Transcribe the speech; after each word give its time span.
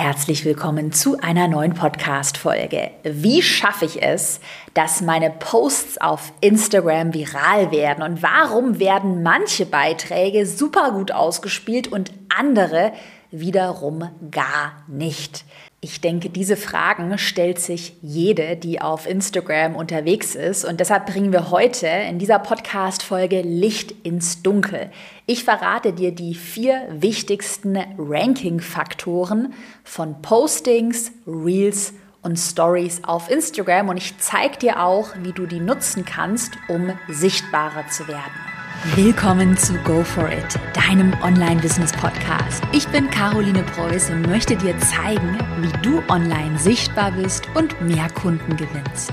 Herzlich 0.00 0.44
willkommen 0.44 0.92
zu 0.92 1.18
einer 1.18 1.48
neuen 1.48 1.74
Podcast-Folge. 1.74 2.92
Wie 3.02 3.42
schaffe 3.42 3.84
ich 3.84 4.00
es, 4.00 4.38
dass 4.72 5.00
meine 5.00 5.28
Posts 5.28 6.00
auf 6.00 6.32
Instagram 6.40 7.14
viral 7.14 7.72
werden? 7.72 8.04
Und 8.04 8.22
warum 8.22 8.78
werden 8.78 9.24
manche 9.24 9.66
Beiträge 9.66 10.46
super 10.46 10.92
gut 10.92 11.10
ausgespielt 11.10 11.88
und 11.88 12.12
andere 12.28 12.92
wiederum 13.32 14.08
gar 14.30 14.84
nicht? 14.86 15.44
Ich 15.80 16.00
denke, 16.00 16.28
diese 16.28 16.56
Fragen 16.56 17.18
stellt 17.18 17.60
sich 17.60 17.94
jede, 18.02 18.56
die 18.56 18.80
auf 18.80 19.06
Instagram 19.06 19.76
unterwegs 19.76 20.34
ist. 20.34 20.64
Und 20.64 20.80
deshalb 20.80 21.06
bringen 21.06 21.32
wir 21.32 21.52
heute 21.52 21.86
in 21.86 22.18
dieser 22.18 22.40
Podcast-Folge 22.40 23.42
Licht 23.42 23.94
ins 24.02 24.42
Dunkel. 24.42 24.90
Ich 25.26 25.44
verrate 25.44 25.92
dir 25.92 26.10
die 26.10 26.34
vier 26.34 26.88
wichtigsten 26.90 27.78
Ranking-Faktoren 27.96 29.54
von 29.84 30.20
Postings, 30.20 31.12
Reels 31.28 31.94
und 32.22 32.38
Stories 32.40 33.04
auf 33.04 33.30
Instagram. 33.30 33.88
Und 33.88 33.98
ich 33.98 34.18
zeige 34.18 34.58
dir 34.58 34.82
auch, 34.82 35.10
wie 35.22 35.32
du 35.32 35.46
die 35.46 35.60
nutzen 35.60 36.04
kannst, 36.04 36.54
um 36.66 36.92
sichtbarer 37.08 37.86
zu 37.86 38.08
werden. 38.08 38.47
Willkommen 38.84 39.56
zu 39.56 39.74
Go 39.78 40.04
For 40.04 40.30
It, 40.30 40.56
deinem 40.72 41.12
Online-Business-Podcast. 41.20 42.62
Ich 42.72 42.86
bin 42.86 43.10
Caroline 43.10 43.64
Preuß 43.64 44.10
und 44.10 44.28
möchte 44.28 44.54
dir 44.54 44.78
zeigen, 44.78 45.36
wie 45.60 45.82
du 45.82 46.00
online 46.08 46.56
sichtbar 46.60 47.10
bist 47.10 47.48
und 47.56 47.80
mehr 47.80 48.08
Kunden 48.10 48.56
gewinnst. 48.56 49.12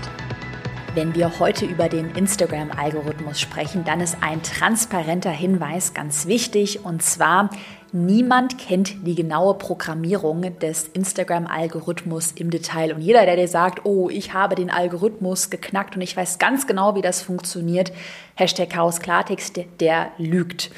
Wenn 0.93 1.15
wir 1.15 1.39
heute 1.39 1.65
über 1.65 1.89
den 1.89 2.11
Instagram-Algorithmus 2.11 3.41
sprechen, 3.41 3.83
dann 3.83 4.01
ist 4.01 4.17
ein 4.21 4.43
transparenter 4.43 5.31
Hinweis 5.31 5.95
ganz 5.95 6.27
wichtig 6.27 6.85
und 6.85 7.01
zwar, 7.01 7.49
Niemand 7.91 8.57
kennt 8.57 9.05
die 9.07 9.15
genaue 9.15 9.53
Programmierung 9.53 10.59
des 10.59 10.89
Instagram-Algorithmus 10.89 12.31
im 12.33 12.49
Detail. 12.49 12.93
Und 12.93 13.01
jeder, 13.01 13.25
der 13.25 13.35
dir 13.35 13.47
sagt, 13.47 13.85
oh, 13.85 14.09
ich 14.09 14.33
habe 14.33 14.55
den 14.55 14.69
Algorithmus 14.69 15.49
geknackt 15.49 15.95
und 15.95 16.01
ich 16.01 16.17
weiß 16.17 16.39
ganz 16.39 16.67
genau, 16.67 16.95
wie 16.95 17.01
das 17.01 17.21
funktioniert, 17.21 17.91
Hashtag 18.35 18.69
Chaos 18.71 18.99
Klartext, 18.99 19.59
der 19.79 20.11
lügt. 20.17 20.71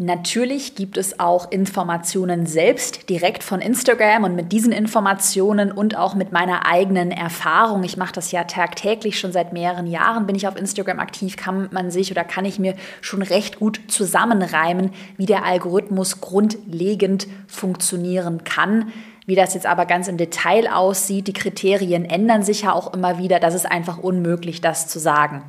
Natürlich 0.00 0.76
gibt 0.76 0.96
es 0.96 1.18
auch 1.18 1.50
Informationen 1.50 2.46
selbst 2.46 3.10
direkt 3.10 3.42
von 3.42 3.60
Instagram 3.60 4.22
und 4.22 4.36
mit 4.36 4.52
diesen 4.52 4.70
Informationen 4.70 5.72
und 5.72 5.96
auch 5.96 6.14
mit 6.14 6.30
meiner 6.30 6.66
eigenen 6.66 7.10
Erfahrung, 7.10 7.82
ich 7.82 7.96
mache 7.96 8.12
das 8.12 8.30
ja 8.30 8.44
tagtäglich 8.44 9.18
schon 9.18 9.32
seit 9.32 9.52
mehreren 9.52 9.88
Jahren, 9.88 10.24
bin 10.24 10.36
ich 10.36 10.46
auf 10.46 10.56
Instagram 10.56 11.00
aktiv, 11.00 11.36
kann 11.36 11.68
man 11.72 11.90
sich 11.90 12.12
oder 12.12 12.22
kann 12.22 12.44
ich 12.44 12.60
mir 12.60 12.76
schon 13.00 13.22
recht 13.22 13.58
gut 13.58 13.80
zusammenreimen, 13.88 14.92
wie 15.16 15.26
der 15.26 15.44
Algorithmus 15.44 16.20
grundlegend 16.20 17.26
funktionieren 17.48 18.44
kann. 18.44 18.92
Wie 19.26 19.34
das 19.34 19.52
jetzt 19.52 19.66
aber 19.66 19.84
ganz 19.84 20.06
im 20.06 20.16
Detail 20.16 20.72
aussieht, 20.72 21.26
die 21.26 21.32
Kriterien 21.32 22.04
ändern 22.04 22.44
sich 22.44 22.62
ja 22.62 22.72
auch 22.72 22.94
immer 22.94 23.18
wieder, 23.18 23.40
das 23.40 23.54
ist 23.54 23.66
einfach 23.66 23.98
unmöglich, 23.98 24.60
das 24.60 24.86
zu 24.86 25.00
sagen. 25.00 25.42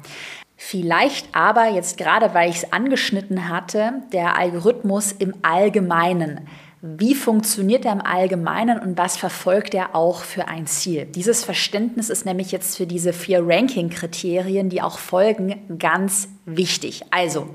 Vielleicht 0.61 1.33
aber 1.33 1.69
jetzt 1.69 1.97
gerade, 1.97 2.33
weil 2.33 2.49
ich 2.49 2.57
es 2.57 2.73
angeschnitten 2.73 3.47
hatte, 3.47 4.03
der 4.11 4.37
Algorithmus 4.37 5.13
im 5.13 5.33
Allgemeinen. 5.41 6.49
Wie 6.81 7.15
funktioniert 7.15 7.85
er 7.85 7.93
im 7.93 8.01
Allgemeinen 8.01 8.77
und 8.77 8.97
was 8.97 9.15
verfolgt 9.15 9.73
er 9.73 9.95
auch 9.95 10.21
für 10.21 10.49
ein 10.49 10.67
Ziel? 10.67 11.05
Dieses 11.05 11.45
Verständnis 11.45 12.09
ist 12.09 12.25
nämlich 12.25 12.51
jetzt 12.51 12.75
für 12.75 12.85
diese 12.85 13.13
vier 13.13 13.41
Ranking-Kriterien, 13.41 14.67
die 14.67 14.81
auch 14.81 14.99
folgen, 14.99 15.77
ganz 15.79 16.27
wichtig. 16.45 17.03
Also, 17.09 17.47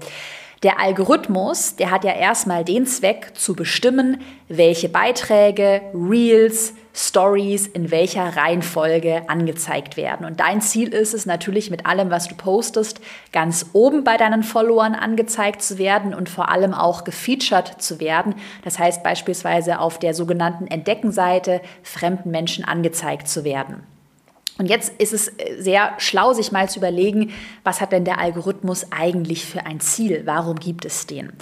der 0.62 0.80
Algorithmus, 0.80 1.77
der 1.77 1.91
hat 1.91 2.05
ja 2.05 2.12
erstmal 2.14 2.64
den 2.64 2.86
Zweck 2.86 3.33
zu 3.34 3.55
bestimmen, 3.55 4.22
welche 4.48 4.89
Beiträge, 4.89 5.83
Reels, 5.92 6.72
Stories 6.97 7.67
in 7.67 7.91
welcher 7.91 8.37
Reihenfolge 8.37 9.28
angezeigt 9.28 9.97
werden. 9.97 10.25
Und 10.25 10.39
dein 10.39 10.61
Ziel 10.61 10.95
ist 10.95 11.12
es 11.12 11.27
natürlich 11.27 11.70
mit 11.70 11.86
allem, 11.86 12.11
was 12.11 12.28
du 12.28 12.36
postest, 12.36 13.01
ganz 13.33 13.67
oben 13.73 14.05
bei 14.05 14.17
deinen 14.17 14.45
Followern 14.45 14.95
angezeigt 14.95 15.61
zu 15.61 15.79
werden 15.79 16.14
und 16.14 16.29
vor 16.29 16.51
allem 16.51 16.73
auch 16.73 17.02
gefeatured 17.02 17.83
zu 17.83 17.98
werden. 17.98 18.36
Das 18.63 18.79
heißt 18.79 19.02
beispielsweise 19.02 19.80
auf 19.80 19.98
der 19.98 20.14
sogenannten 20.14 20.68
Entdeckenseite 20.68 21.61
fremden 21.83 22.30
Menschen 22.30 22.64
angezeigt 22.64 23.27
zu 23.27 23.45
werden. 23.45 23.83
Und 24.57 24.67
jetzt 24.67 24.92
ist 25.01 25.13
es 25.13 25.29
äh, 25.29 25.61
sehr 25.61 25.95
schlau, 25.98 26.33
sich 26.33 26.52
mal 26.52 26.68
zu 26.68 26.79
überlegen, 26.79 27.33
was 27.64 27.80
hat 27.80 27.91
denn 27.91 28.05
der 28.05 28.18
Algorithmus 28.18 28.86
eigentlich 28.92 29.45
für 29.45 29.67
ein 29.67 29.80
Ziel? 29.80 30.23
Warum 30.27 30.61
gibt 30.61 30.85
es 30.85 31.07
den? 31.07 31.33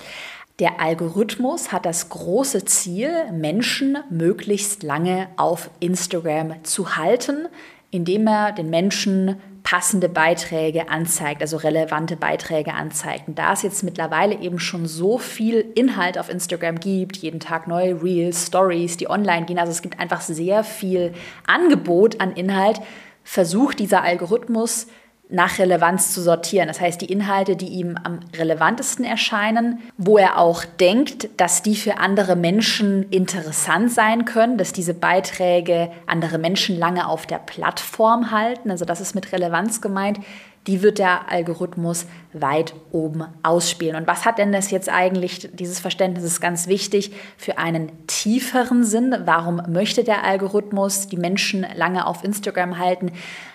Der 0.62 0.81
Algorithmus 0.81 1.73
hat 1.73 1.87
das 1.87 2.09
große 2.09 2.65
Ziel, 2.67 3.11
Menschen 3.33 3.99
möglichst 4.11 4.84
lange 4.84 5.27
auf 5.37 5.71
Instagram 5.81 6.62
zu 6.62 6.95
halten, 6.95 7.49
indem 7.91 8.28
er 8.28 8.53
den 8.53 8.71
Menschen 8.71 9.41
passende 9.65 10.09
Beiträge 10.09 10.89
anzeigt, 10.89 11.43
also 11.43 11.56
relevante 11.56 12.15
Beiträge 12.15 12.75
anzeigt. 12.75 13.27
Und 13.27 13.41
da 13.41 13.55
es 13.55 13.62
jetzt 13.62 13.83
mittlerweile 13.83 14.39
eben 14.39 14.61
schon 14.61 14.87
so 14.87 15.19
viel 15.19 15.65
Inhalt 15.75 16.17
auf 16.17 16.28
Instagram 16.28 16.79
gibt, 16.79 17.17
jeden 17.17 17.41
Tag 17.41 17.67
neue 17.67 18.00
Reels, 18.00 18.47
Stories, 18.47 18.97
die 18.97 19.11
online 19.11 19.47
gehen, 19.47 19.59
also 19.59 19.73
es 19.73 19.83
gibt 19.83 19.99
einfach 19.99 20.21
sehr 20.21 20.62
viel 20.62 21.12
Angebot 21.44 22.21
an 22.21 22.34
Inhalt, 22.34 22.81
versucht 23.25 23.81
dieser 23.81 24.05
Algorithmus 24.05 24.87
nach 25.32 25.59
Relevanz 25.59 26.12
zu 26.12 26.20
sortieren. 26.20 26.69
Das 26.69 26.81
heißt, 26.81 27.00
die 27.00 27.10
Inhalte, 27.10 27.56
die 27.56 27.69
ihm 27.69 27.97
am 28.03 28.20
relevantesten 28.37 29.04
erscheinen, 29.04 29.81
wo 29.97 30.19
er 30.19 30.38
auch 30.38 30.65
denkt, 30.65 31.28
dass 31.38 31.62
die 31.62 31.75
für 31.75 31.97
andere 31.98 32.37
Menschen 32.37 33.09
interessant 33.10 33.91
sein 33.91 34.25
können, 34.25 34.59
dass 34.59 34.72
diese 34.72 34.94
Beiträge 34.94 35.91
andere 36.06 36.38
Menschen 36.38 36.78
lange 36.78 37.09
auf 37.09 37.26
der 37.26 37.38
Plattform 37.38 38.31
halten. 38.31 38.70
Also 38.70 38.84
das 38.84 39.00
ist 39.00 39.15
mit 39.15 39.32
Relevanz 39.32 39.81
gemeint 39.81 40.19
die 40.67 40.83
wird 40.83 40.99
der 40.99 41.31
Algorithmus 41.31 42.06
weit 42.33 42.75
oben 42.93 43.25
ausspielen. 43.43 43.97
Und 43.97 44.06
was 44.06 44.25
hat 44.25 44.39
denn 44.39 44.53
das 44.53 44.71
jetzt 44.71 44.89
eigentlich, 44.89 45.50
dieses 45.53 45.81
Verständnis 45.81 46.25
ist 46.25 46.41
ganz 46.41 46.69
wichtig, 46.69 47.12
für 47.37 47.59
einen 47.59 48.06
tieferen 48.06 48.84
Sinn? 48.84 49.15
Warum 49.25 49.62
möchte 49.69 50.05
der 50.05 50.25
Algorithmus 50.25 51.09
die 51.09 51.17
Menschen 51.17 51.67
lange 51.75 52.06
auf 52.06 52.23
Instagram 52.23 52.78
halten? 52.78 53.12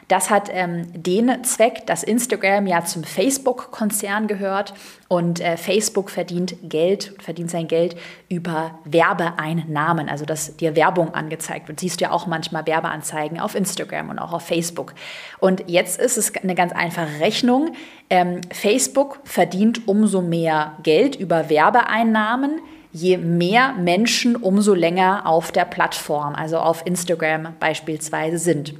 Das 0.07 0.29
hat 0.29 0.49
ähm, 0.51 0.87
den 0.93 1.43
Zweck, 1.43 1.85
dass 1.85 2.03
Instagram 2.03 2.67
ja 2.67 2.85
zum 2.85 3.03
Facebook-Konzern 3.03 4.27
gehört 4.27 4.73
und 5.07 5.39
äh, 5.39 5.55
Facebook 5.57 6.09
verdient 6.09 6.55
Geld, 6.63 7.13
verdient 7.19 7.49
sein 7.49 7.67
Geld 7.67 7.95
über 8.29 8.79
Werbeeinnahmen, 8.83 10.09
also 10.09 10.25
dass 10.25 10.57
dir 10.57 10.75
Werbung 10.75 11.13
angezeigt 11.13 11.67
wird. 11.67 11.79
Siehst 11.79 12.01
du 12.01 12.05
ja 12.05 12.11
auch 12.11 12.27
manchmal 12.27 12.67
Werbeanzeigen 12.67 13.39
auf 13.39 13.55
Instagram 13.55 14.09
und 14.09 14.19
auch 14.19 14.33
auf 14.33 14.43
Facebook. 14.43 14.93
Und 15.39 15.63
jetzt 15.67 15.99
ist 15.99 16.17
es 16.17 16.35
eine 16.35 16.55
ganz 16.55 16.73
einfache 16.73 17.19
Rechnung. 17.19 17.73
Ähm, 18.09 18.41
Facebook 18.51 19.19
verdient 19.23 19.87
umso 19.87 20.21
mehr 20.21 20.73
Geld 20.83 21.15
über 21.15 21.49
Werbeeinnahmen 21.49 22.61
je 22.91 23.17
mehr 23.17 23.73
Menschen 23.73 24.35
umso 24.35 24.73
länger 24.73 25.27
auf 25.27 25.51
der 25.51 25.65
Plattform, 25.65 26.33
also 26.33 26.57
auf 26.57 26.85
Instagram 26.85 27.53
beispielsweise 27.59 28.39
sind. 28.39 28.73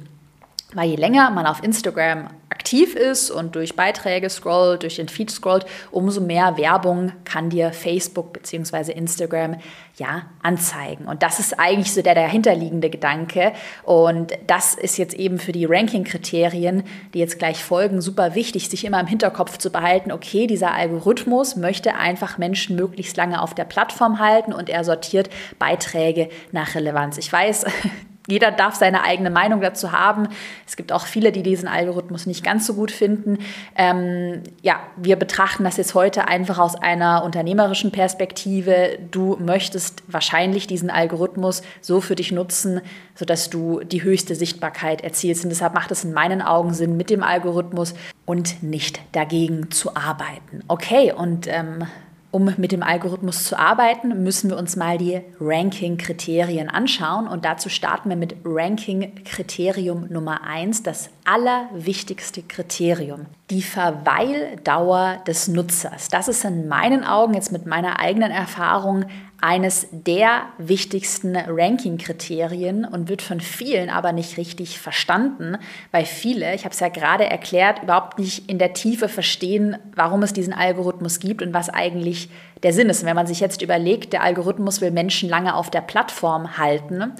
Weil 0.74 0.90
je 0.90 0.96
länger 0.96 1.30
man 1.30 1.46
auf 1.46 1.62
Instagram 1.62 2.28
aktiv 2.58 2.96
ist 2.96 3.30
und 3.30 3.54
durch 3.54 3.76
Beiträge 3.76 4.28
scrollt, 4.28 4.82
durch 4.82 4.96
den 4.96 5.08
Feed 5.08 5.30
scrollt, 5.30 5.64
umso 5.92 6.20
mehr 6.20 6.56
Werbung 6.56 7.12
kann 7.24 7.50
dir 7.50 7.72
Facebook 7.72 8.32
bzw. 8.32 8.90
Instagram 8.90 9.58
ja 9.96 10.22
anzeigen. 10.42 11.06
Und 11.06 11.22
das 11.22 11.38
ist 11.38 11.58
eigentlich 11.60 11.94
so 11.94 12.02
der 12.02 12.16
dahinterliegende 12.16 12.90
Gedanke. 12.90 13.52
Und 13.84 14.32
das 14.48 14.74
ist 14.74 14.98
jetzt 14.98 15.14
eben 15.14 15.38
für 15.38 15.52
die 15.52 15.66
Ranking-Kriterien, 15.66 16.82
die 17.14 17.20
jetzt 17.20 17.38
gleich 17.38 17.62
folgen, 17.62 18.00
super 18.00 18.34
wichtig, 18.34 18.68
sich 18.68 18.84
immer 18.84 18.98
im 18.98 19.06
Hinterkopf 19.06 19.58
zu 19.58 19.70
behalten, 19.70 20.10
okay, 20.10 20.48
dieser 20.48 20.74
Algorithmus 20.74 21.54
möchte 21.54 21.94
einfach 21.94 22.38
Menschen 22.38 22.74
möglichst 22.74 23.16
lange 23.16 23.40
auf 23.40 23.54
der 23.54 23.64
Plattform 23.64 24.18
halten 24.18 24.52
und 24.52 24.68
er 24.68 24.82
sortiert 24.82 25.30
Beiträge 25.60 26.28
nach 26.50 26.74
Relevanz. 26.74 27.18
Ich 27.18 27.32
weiß, 27.32 27.66
jeder 28.28 28.52
darf 28.52 28.74
seine 28.74 29.02
eigene 29.02 29.30
Meinung 29.30 29.62
dazu 29.62 29.90
haben. 29.90 30.28
Es 30.66 30.76
gibt 30.76 30.92
auch 30.92 31.06
viele, 31.06 31.32
die 31.32 31.42
diesen 31.42 31.66
Algorithmus 31.66 32.26
nicht 32.26 32.44
ganz 32.44 32.66
so 32.66 32.74
gut 32.74 32.90
finden. 32.90 33.38
Ähm, 33.74 34.42
ja, 34.62 34.80
wir 34.96 35.16
betrachten 35.16 35.64
das 35.64 35.78
jetzt 35.78 35.94
heute 35.94 36.28
einfach 36.28 36.58
aus 36.58 36.76
einer 36.76 37.24
unternehmerischen 37.24 37.90
Perspektive. 37.90 38.98
Du 39.10 39.38
möchtest 39.40 40.02
wahrscheinlich 40.06 40.66
diesen 40.66 40.90
Algorithmus 40.90 41.62
so 41.80 42.02
für 42.02 42.14
dich 42.14 42.30
nutzen, 42.30 42.82
sodass 43.14 43.48
du 43.48 43.80
die 43.80 44.02
höchste 44.02 44.34
Sichtbarkeit 44.34 45.00
erzielst. 45.02 45.44
Und 45.44 45.50
deshalb 45.50 45.72
macht 45.72 45.90
es 45.90 46.04
in 46.04 46.12
meinen 46.12 46.42
Augen 46.42 46.74
Sinn, 46.74 46.98
mit 46.98 47.08
dem 47.08 47.22
Algorithmus 47.22 47.94
und 48.26 48.62
nicht 48.62 49.00
dagegen 49.12 49.70
zu 49.70 49.96
arbeiten. 49.96 50.62
Okay, 50.68 51.12
und 51.12 51.46
ähm, 51.48 51.86
um 52.30 52.52
mit 52.56 52.72
dem 52.72 52.82
Algorithmus 52.82 53.44
zu 53.44 53.58
arbeiten, 53.58 54.22
müssen 54.22 54.50
wir 54.50 54.58
uns 54.58 54.76
mal 54.76 54.98
die 54.98 55.20
Ranking-Kriterien 55.40 56.68
anschauen. 56.68 57.26
Und 57.26 57.44
dazu 57.44 57.68
starten 57.68 58.10
wir 58.10 58.16
mit 58.16 58.36
Ranking-Kriterium 58.44 60.08
Nummer 60.10 60.42
eins, 60.44 60.82
das 60.82 61.10
allerwichtigste 61.24 62.42
Kriterium. 62.42 63.26
Die 63.50 63.62
Verweildauer 63.62 65.22
des 65.26 65.48
Nutzers. 65.48 66.08
Das 66.08 66.28
ist 66.28 66.44
in 66.44 66.68
meinen 66.68 67.02
Augen 67.04 67.32
jetzt 67.32 67.50
mit 67.50 67.64
meiner 67.64 67.98
eigenen 67.98 68.30
Erfahrung 68.30 69.06
eines 69.40 69.86
der 69.92 70.42
wichtigsten 70.58 71.36
Ranking-Kriterien 71.36 72.84
und 72.84 73.08
wird 73.08 73.22
von 73.22 73.40
vielen 73.40 73.88
aber 73.88 74.12
nicht 74.12 74.36
richtig 74.36 74.78
verstanden, 74.80 75.56
weil 75.92 76.04
viele, 76.04 76.54
ich 76.54 76.64
habe 76.64 76.74
es 76.74 76.80
ja 76.80 76.88
gerade 76.88 77.24
erklärt, 77.24 77.82
überhaupt 77.82 78.18
nicht 78.18 78.50
in 78.50 78.58
der 78.58 78.74
Tiefe 78.74 79.08
verstehen, 79.08 79.78
warum 79.94 80.22
es 80.22 80.32
diesen 80.32 80.52
Algorithmus 80.52 81.20
gibt 81.20 81.40
und 81.40 81.54
was 81.54 81.70
eigentlich 81.70 82.28
der 82.64 82.72
Sinn 82.72 82.90
ist. 82.90 83.02
Und 83.02 83.08
wenn 83.08 83.16
man 83.16 83.28
sich 83.28 83.40
jetzt 83.40 83.62
überlegt, 83.62 84.12
der 84.12 84.24
Algorithmus 84.24 84.80
will 84.80 84.90
Menschen 84.90 85.28
lange 85.28 85.54
auf 85.54 85.70
der 85.70 85.82
Plattform 85.82 86.58
halten, 86.58 87.12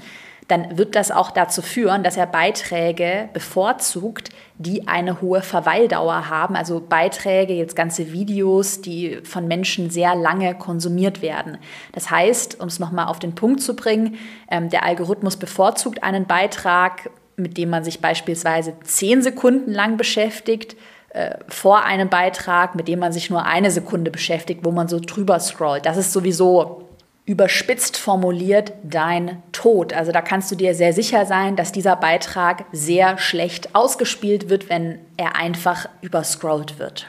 dann 0.48 0.78
wird 0.78 0.96
das 0.96 1.10
auch 1.10 1.30
dazu 1.30 1.60
führen, 1.60 2.02
dass 2.02 2.16
er 2.16 2.26
Beiträge 2.26 3.28
bevorzugt, 3.34 4.30
die 4.56 4.88
eine 4.88 5.20
hohe 5.20 5.42
Verweildauer 5.42 6.30
haben. 6.30 6.56
Also 6.56 6.80
Beiträge, 6.80 7.52
jetzt 7.52 7.76
ganze 7.76 8.12
Videos, 8.12 8.80
die 8.80 9.20
von 9.24 9.46
Menschen 9.46 9.90
sehr 9.90 10.14
lange 10.14 10.54
konsumiert 10.54 11.20
werden. 11.20 11.58
Das 11.92 12.10
heißt, 12.10 12.60
um 12.60 12.68
es 12.68 12.80
nochmal 12.80 13.06
auf 13.06 13.18
den 13.18 13.34
Punkt 13.34 13.60
zu 13.60 13.76
bringen, 13.76 14.16
ähm, 14.50 14.70
der 14.70 14.84
Algorithmus 14.84 15.36
bevorzugt 15.36 16.02
einen 16.02 16.26
Beitrag, 16.26 17.10
mit 17.36 17.58
dem 17.58 17.68
man 17.68 17.84
sich 17.84 18.00
beispielsweise 18.00 18.72
zehn 18.82 19.22
Sekunden 19.22 19.70
lang 19.70 19.98
beschäftigt, 19.98 20.76
äh, 21.10 21.36
vor 21.48 21.84
einem 21.84 22.08
Beitrag, 22.08 22.74
mit 22.74 22.88
dem 22.88 23.00
man 23.00 23.12
sich 23.12 23.28
nur 23.28 23.44
eine 23.44 23.70
Sekunde 23.70 24.10
beschäftigt, 24.10 24.64
wo 24.64 24.72
man 24.72 24.88
so 24.88 24.98
drüber 24.98 25.38
scrollt. 25.40 25.84
Das 25.84 25.98
ist 25.98 26.12
sowieso 26.12 26.87
überspitzt 27.28 27.98
formuliert 27.98 28.72
dein 28.82 29.42
Tod. 29.52 29.92
Also 29.92 30.12
da 30.12 30.22
kannst 30.22 30.50
du 30.50 30.56
dir 30.56 30.74
sehr 30.74 30.94
sicher 30.94 31.26
sein, 31.26 31.56
dass 31.56 31.72
dieser 31.72 31.94
Beitrag 31.94 32.64
sehr 32.72 33.18
schlecht 33.18 33.74
ausgespielt 33.74 34.48
wird, 34.48 34.70
wenn 34.70 34.98
er 35.18 35.36
einfach 35.36 35.90
überscrollt 36.00 36.78
wird. 36.78 37.06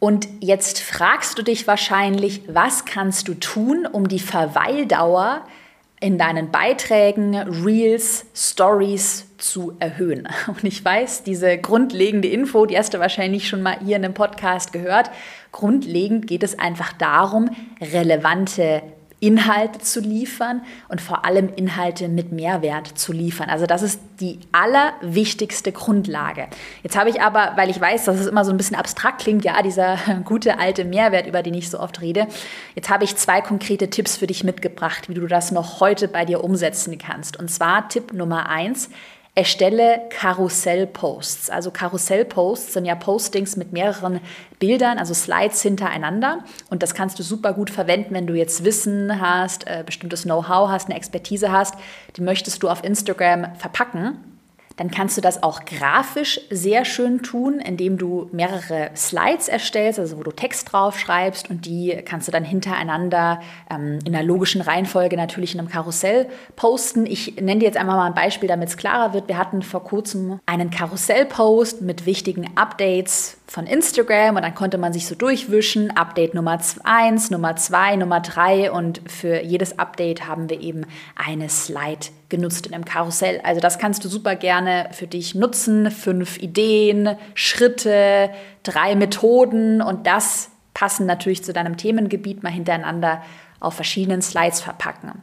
Und 0.00 0.26
jetzt 0.40 0.80
fragst 0.80 1.38
du 1.38 1.44
dich 1.44 1.68
wahrscheinlich, 1.68 2.42
was 2.48 2.84
kannst 2.84 3.28
du 3.28 3.34
tun, 3.34 3.86
um 3.86 4.08
die 4.08 4.18
Verweildauer 4.18 5.44
in 6.00 6.18
deinen 6.18 6.50
Beiträgen, 6.50 7.36
Reels, 7.36 8.26
Stories 8.34 9.26
zu 9.38 9.76
erhöhen. 9.78 10.26
Und 10.48 10.64
ich 10.64 10.84
weiß, 10.84 11.22
diese 11.22 11.58
grundlegende 11.58 12.26
Info, 12.26 12.66
die 12.66 12.76
hast 12.76 12.92
du 12.92 12.98
wahrscheinlich 12.98 13.48
schon 13.48 13.62
mal 13.62 13.78
hier 13.84 13.96
in 13.96 14.04
einem 14.04 14.14
Podcast 14.14 14.72
gehört. 14.72 15.10
Grundlegend 15.52 16.26
geht 16.26 16.42
es 16.42 16.58
einfach 16.58 16.92
darum, 16.94 17.50
relevante 17.80 18.82
Inhalte 19.20 19.80
zu 19.80 20.00
liefern 20.00 20.62
und 20.88 21.00
vor 21.00 21.26
allem 21.26 21.50
Inhalte 21.54 22.08
mit 22.08 22.32
Mehrwert 22.32 22.86
zu 22.98 23.12
liefern. 23.12 23.50
Also 23.50 23.66
das 23.66 23.82
ist 23.82 24.00
die 24.18 24.38
allerwichtigste 24.50 25.72
Grundlage. 25.72 26.48
Jetzt 26.82 26.98
habe 26.98 27.10
ich 27.10 27.20
aber, 27.20 27.52
weil 27.56 27.68
ich 27.68 27.78
weiß, 27.78 28.04
dass 28.04 28.18
es 28.18 28.26
immer 28.26 28.46
so 28.46 28.50
ein 28.50 28.56
bisschen 28.56 28.76
abstrakt 28.76 29.20
klingt, 29.20 29.44
ja, 29.44 29.60
dieser 29.62 29.98
gute 30.24 30.58
alte 30.58 30.86
Mehrwert, 30.86 31.26
über 31.26 31.42
den 31.42 31.54
ich 31.54 31.68
so 31.68 31.78
oft 31.78 32.00
rede, 32.00 32.26
jetzt 32.74 32.88
habe 32.88 33.04
ich 33.04 33.14
zwei 33.16 33.42
konkrete 33.42 33.90
Tipps 33.90 34.16
für 34.16 34.26
dich 34.26 34.42
mitgebracht, 34.42 35.08
wie 35.10 35.14
du 35.14 35.26
das 35.26 35.52
noch 35.52 35.80
heute 35.80 36.08
bei 36.08 36.24
dir 36.24 36.42
umsetzen 36.42 36.96
kannst. 36.96 37.38
Und 37.38 37.50
zwar 37.50 37.88
Tipp 37.88 38.14
Nummer 38.14 38.48
eins, 38.48 38.88
Erstelle 39.34 40.02
Karussellposts. 40.10 41.50
Also 41.50 41.70
Karussellposts 41.70 42.72
sind 42.72 42.84
ja 42.84 42.94
Postings 42.96 43.56
mit 43.56 43.72
mehreren 43.72 44.20
Bildern, 44.58 44.98
also 44.98 45.14
Slides 45.14 45.62
hintereinander. 45.62 46.44
Und 46.68 46.82
das 46.82 46.94
kannst 46.94 47.18
du 47.18 47.22
super 47.22 47.52
gut 47.52 47.70
verwenden, 47.70 48.14
wenn 48.14 48.26
du 48.26 48.34
jetzt 48.34 48.64
Wissen 48.64 49.20
hast, 49.20 49.66
äh, 49.66 49.84
bestimmtes 49.86 50.24
Know-how 50.24 50.68
hast, 50.68 50.88
eine 50.88 50.96
Expertise 50.96 51.52
hast. 51.52 51.74
Die 52.16 52.22
möchtest 52.22 52.62
du 52.62 52.68
auf 52.68 52.82
Instagram 52.82 53.54
verpacken 53.56 54.18
dann 54.80 54.90
kannst 54.90 55.18
du 55.18 55.20
das 55.20 55.42
auch 55.42 55.66
grafisch 55.66 56.40
sehr 56.48 56.86
schön 56.86 57.22
tun, 57.22 57.60
indem 57.60 57.98
du 57.98 58.30
mehrere 58.32 58.88
Slides 58.96 59.48
erstellst, 59.48 59.98
also 59.98 60.16
wo 60.16 60.22
du 60.22 60.30
Text 60.32 60.72
drauf 60.72 60.98
schreibst 60.98 61.50
und 61.50 61.66
die 61.66 62.00
kannst 62.02 62.28
du 62.28 62.32
dann 62.32 62.44
hintereinander 62.44 63.40
ähm, 63.70 63.98
in 64.06 64.16
einer 64.16 64.24
logischen 64.24 64.62
Reihenfolge 64.62 65.18
natürlich 65.18 65.52
in 65.52 65.60
einem 65.60 65.68
Karussell 65.68 66.28
posten. 66.56 67.04
Ich 67.04 67.36
nenne 67.36 67.58
dir 67.58 67.66
jetzt 67.66 67.76
einmal 67.76 67.98
mal 67.98 68.06
ein 68.06 68.14
Beispiel, 68.14 68.48
damit 68.48 68.70
es 68.70 68.78
klarer 68.78 69.12
wird. 69.12 69.28
Wir 69.28 69.36
hatten 69.36 69.60
vor 69.60 69.84
kurzem 69.84 70.40
einen 70.46 70.70
Karussell-Post 70.70 71.82
mit 71.82 72.06
wichtigen 72.06 72.46
Updates 72.54 73.36
von 73.46 73.66
Instagram 73.66 74.36
und 74.36 74.42
dann 74.42 74.54
konnte 74.54 74.78
man 74.78 74.94
sich 74.94 75.06
so 75.06 75.14
durchwischen. 75.14 75.94
Update 75.94 76.32
Nummer 76.32 76.58
1, 76.84 77.30
Nummer 77.30 77.54
2, 77.54 77.96
Nummer 77.96 78.20
3 78.20 78.72
und 78.72 79.02
für 79.06 79.42
jedes 79.42 79.78
Update 79.78 80.26
haben 80.26 80.48
wir 80.48 80.58
eben 80.58 80.86
eine 81.16 81.50
Slide 81.50 82.06
genutzt 82.30 82.66
in 82.66 82.74
einem 82.74 82.84
Karussell. 82.84 83.40
Also 83.42 83.60
das 83.60 83.78
kannst 83.78 84.04
du 84.04 84.08
super 84.08 84.36
gerne 84.36 84.88
für 84.92 85.06
dich 85.06 85.34
nutzen. 85.34 85.90
Fünf 85.90 86.38
Ideen, 86.38 87.16
Schritte, 87.34 88.30
drei 88.62 88.94
Methoden 88.94 89.82
und 89.82 90.06
das 90.06 90.50
passen 90.72 91.04
natürlich 91.06 91.44
zu 91.44 91.52
deinem 91.52 91.76
Themengebiet 91.76 92.42
mal 92.42 92.52
hintereinander 92.52 93.22
auf 93.58 93.74
verschiedenen 93.74 94.22
Slides 94.22 94.60
verpacken. 94.60 95.22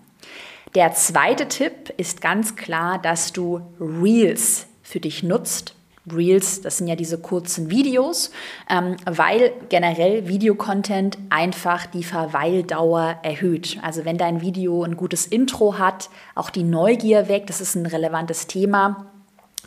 Der 0.75 0.93
zweite 0.93 1.47
Tipp 1.47 1.93
ist 1.97 2.21
ganz 2.21 2.55
klar, 2.55 2.99
dass 2.99 3.33
du 3.33 3.61
Reels 3.79 4.67
für 4.83 4.99
dich 4.99 5.23
nutzt 5.23 5.76
Reels, 6.13 6.61
das 6.61 6.77
sind 6.77 6.87
ja 6.87 6.95
diese 6.95 7.17
kurzen 7.17 7.69
Videos, 7.69 8.31
ähm, 8.69 8.95
weil 9.05 9.51
generell 9.69 10.27
Videocontent 10.27 11.17
einfach 11.29 11.85
die 11.85 12.03
Verweildauer 12.03 13.17
erhöht. 13.23 13.77
Also 13.81 14.05
wenn 14.05 14.17
dein 14.17 14.41
Video 14.41 14.83
ein 14.83 14.97
gutes 14.97 15.25
Intro 15.25 15.77
hat, 15.77 16.09
auch 16.35 16.49
die 16.49 16.63
Neugier 16.63 17.27
weg, 17.27 17.47
das 17.47 17.61
ist 17.61 17.75
ein 17.75 17.85
relevantes 17.85 18.47
Thema 18.47 19.11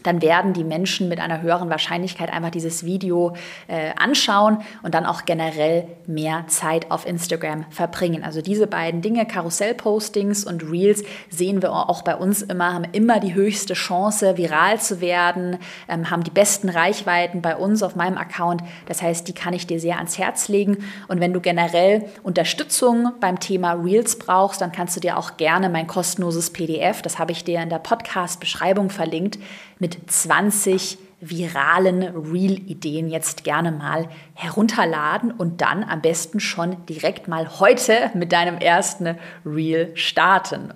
dann 0.02 0.22
werden 0.22 0.52
die 0.52 0.64
Menschen 0.64 1.08
mit 1.08 1.20
einer 1.20 1.42
höheren 1.42 1.70
Wahrscheinlichkeit 1.70 2.32
einfach 2.32 2.50
dieses 2.50 2.84
Video 2.84 3.34
äh, 3.68 3.90
anschauen 3.96 4.58
und 4.82 4.94
dann 4.94 5.06
auch 5.06 5.24
generell 5.24 5.86
mehr 6.06 6.44
Zeit 6.48 6.90
auf 6.90 7.06
Instagram 7.06 7.64
verbringen. 7.70 8.24
Also 8.24 8.42
diese 8.42 8.66
beiden 8.66 9.02
Dinge, 9.02 9.26
Karussellpostings 9.26 10.44
und 10.44 10.70
Reels, 10.70 11.02
sehen 11.28 11.62
wir 11.62 11.72
auch 11.72 12.02
bei 12.02 12.16
uns 12.16 12.42
immer, 12.42 12.72
haben 12.72 12.86
immer 12.92 13.20
die 13.20 13.34
höchste 13.34 13.74
Chance, 13.74 14.36
viral 14.36 14.80
zu 14.80 15.00
werden, 15.00 15.58
ähm, 15.88 16.10
haben 16.10 16.24
die 16.24 16.30
besten 16.30 16.68
Reichweiten 16.68 17.42
bei 17.42 17.56
uns 17.56 17.82
auf 17.82 17.96
meinem 17.96 18.18
Account. 18.18 18.62
Das 18.86 19.02
heißt, 19.02 19.28
die 19.28 19.34
kann 19.34 19.54
ich 19.54 19.66
dir 19.66 19.80
sehr 19.80 19.96
ans 19.96 20.18
Herz 20.18 20.48
legen. 20.48 20.78
Und 21.08 21.20
wenn 21.20 21.32
du 21.32 21.40
generell 21.40 22.04
Unterstützung 22.22 23.12
beim 23.20 23.38
Thema 23.40 23.72
Reels 23.72 24.18
brauchst, 24.18 24.60
dann 24.60 24.72
kannst 24.72 24.96
du 24.96 25.00
dir 25.00 25.16
auch 25.16 25.36
gerne 25.36 25.68
mein 25.68 25.86
kostenloses 25.86 26.50
PDF, 26.50 27.02
das 27.02 27.18
habe 27.18 27.32
ich 27.32 27.44
dir 27.44 27.62
in 27.62 27.68
der 27.68 27.78
Podcast-Beschreibung 27.78 28.90
verlinkt, 28.90 29.38
mit 29.78 29.89
20 30.06 30.98
viralen 31.20 32.02
Reel-Ideen 32.02 33.08
jetzt 33.08 33.44
gerne 33.44 33.72
mal 33.72 34.08
herunterladen 34.34 35.30
und 35.30 35.60
dann 35.60 35.84
am 35.84 36.00
besten 36.00 36.40
schon 36.40 36.86
direkt 36.86 37.28
mal 37.28 37.60
heute 37.60 38.10
mit 38.14 38.32
deinem 38.32 38.58
ersten 38.58 39.18
Reel 39.44 39.90
starten. 39.94 40.72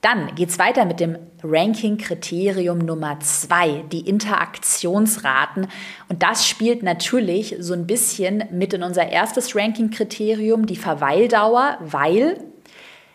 Dann 0.00 0.34
geht 0.36 0.50
es 0.50 0.60
weiter 0.60 0.84
mit 0.84 1.00
dem 1.00 1.18
Ranking-Kriterium 1.42 2.78
Nummer 2.78 3.18
zwei, 3.18 3.84
die 3.90 4.08
Interaktionsraten. 4.08 5.66
Und 6.08 6.22
das 6.22 6.46
spielt 6.46 6.84
natürlich 6.84 7.56
so 7.58 7.74
ein 7.74 7.86
bisschen 7.86 8.44
mit 8.52 8.72
in 8.74 8.84
unser 8.84 9.08
erstes 9.08 9.56
Ranking-Kriterium, 9.56 10.66
die 10.66 10.76
Verweildauer, 10.76 11.78
weil 11.80 12.38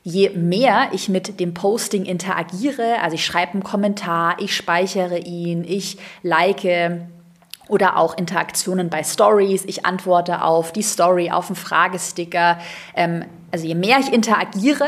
je 0.03 0.29
mehr 0.31 0.89
ich 0.91 1.09
mit 1.09 1.39
dem 1.39 1.53
Posting 1.53 2.05
interagiere, 2.05 3.01
also 3.01 3.15
ich 3.15 3.25
schreibe 3.25 3.53
einen 3.53 3.63
Kommentar, 3.63 4.35
ich 4.39 4.55
speichere 4.55 5.17
ihn, 5.17 5.63
ich 5.63 5.97
like 6.21 6.65
oder 7.69 7.97
auch 7.97 8.17
Interaktionen 8.17 8.89
bei 8.89 9.03
Stories, 9.03 9.63
ich 9.65 9.85
antworte 9.85 10.43
auf 10.43 10.73
die 10.73 10.81
Story, 10.81 11.31
auf 11.31 11.47
einen 11.47 11.55
Fragesticker. 11.55 12.59
Ähm, 12.95 13.25
also 13.51 13.65
je 13.65 13.75
mehr 13.75 13.99
ich 13.99 14.11
interagiere 14.11 14.87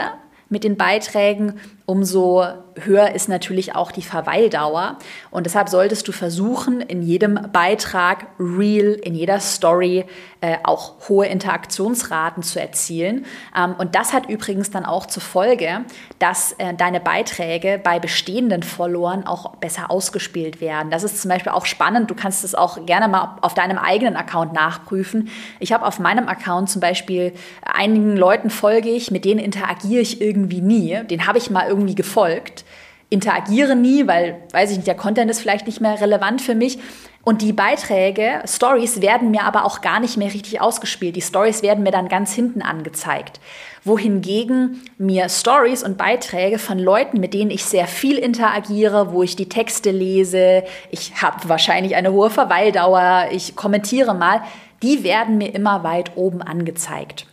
mit 0.49 0.63
den 0.63 0.75
Beiträgen, 0.75 1.59
umso 1.85 2.43
höher 2.75 3.11
ist 3.13 3.29
natürlich 3.29 3.75
auch 3.75 3.91
die 3.91 4.01
Verweildauer. 4.01 4.97
Und 5.31 5.45
deshalb 5.45 5.69
solltest 5.69 6.07
du 6.07 6.11
versuchen, 6.11 6.81
in 6.81 7.01
jedem 7.01 7.39
Beitrag, 7.53 8.27
Reel, 8.39 8.93
in 8.93 9.15
jeder 9.15 9.39
Story 9.39 10.05
äh, 10.41 10.57
auch 10.63 11.09
hohe 11.09 11.27
Interaktionsraten 11.27 12.43
zu 12.43 12.59
erzielen. 12.59 13.25
Ähm, 13.57 13.75
und 13.77 13.95
das 13.95 14.13
hat 14.13 14.29
übrigens 14.29 14.71
dann 14.71 14.85
auch 14.85 15.05
zur 15.05 15.23
Folge, 15.23 15.85
dass 16.19 16.53
äh, 16.53 16.73
deine 16.73 16.99
Beiträge 16.99 17.79
bei 17.81 17.99
bestehenden 17.99 18.63
Followern 18.63 19.25
auch 19.25 19.55
besser 19.55 19.89
ausgespielt 19.89 20.59
werden. 20.59 20.91
Das 20.91 21.03
ist 21.03 21.21
zum 21.21 21.29
Beispiel 21.29 21.51
auch 21.51 21.65
spannend. 21.65 22.11
Du 22.11 22.15
kannst 22.15 22.43
es 22.43 22.55
auch 22.55 22.85
gerne 22.85 23.07
mal 23.07 23.37
auf 23.41 23.53
deinem 23.53 23.77
eigenen 23.77 24.15
Account 24.17 24.53
nachprüfen. 24.53 25.29
Ich 25.59 25.71
habe 25.71 25.85
auf 25.85 25.99
meinem 25.99 26.27
Account 26.27 26.69
zum 26.69 26.81
Beispiel 26.81 27.33
einigen 27.63 28.17
Leuten 28.17 28.49
folge 28.49 28.89
ich, 28.89 29.11
mit 29.11 29.25
denen 29.25 29.39
interagiere 29.39 30.01
ich 30.01 30.21
irgendwie 30.21 30.61
nie. 30.61 31.01
Den 31.09 31.25
habe 31.25 31.37
ich 31.37 31.49
mal 31.49 31.67
irgendwie 31.75 31.95
gefolgt, 31.95 32.65
interagiere 33.09 33.75
nie, 33.75 34.07
weil, 34.07 34.41
weiß 34.51 34.71
ich 34.71 34.77
nicht, 34.77 34.87
der 34.87 34.95
Content 34.95 35.29
ist 35.29 35.39
vielleicht 35.39 35.67
nicht 35.67 35.81
mehr 35.81 35.99
relevant 36.01 36.41
für 36.41 36.55
mich. 36.55 36.79
Und 37.23 37.41
die 37.41 37.53
Beiträge, 37.53 38.41
Stories 38.45 39.01
werden 39.01 39.31
mir 39.31 39.43
aber 39.43 39.65
auch 39.65 39.81
gar 39.81 39.99
nicht 39.99 40.15
mehr 40.15 40.31
richtig 40.31 40.61
ausgespielt. 40.61 41.15
Die 41.15 41.21
Stories 41.21 41.63
werden 41.63 41.83
mir 41.83 41.91
dann 41.91 42.07
ganz 42.07 42.33
hinten 42.33 42.61
angezeigt. 42.61 43.39
Wohingegen 43.83 44.81
mir 44.99 45.29
Stories 45.29 45.83
und 45.83 45.97
Beiträge 45.97 46.59
von 46.59 46.77
Leuten, 46.77 47.19
mit 47.19 47.33
denen 47.33 47.49
ich 47.49 47.65
sehr 47.65 47.87
viel 47.87 48.17
interagiere, 48.17 49.11
wo 49.11 49.23
ich 49.23 49.35
die 49.35 49.49
Texte 49.49 49.89
lese, 49.89 50.63
ich 50.91 51.19
habe 51.19 51.49
wahrscheinlich 51.49 51.95
eine 51.95 52.11
hohe 52.11 52.29
Verweildauer, 52.29 53.29
ich 53.31 53.55
kommentiere 53.55 54.13
mal, 54.13 54.41
die 54.83 55.03
werden 55.03 55.39
mir 55.39 55.53
immer 55.55 55.83
weit 55.83 56.11
oben 56.15 56.43
angezeigt. 56.43 57.25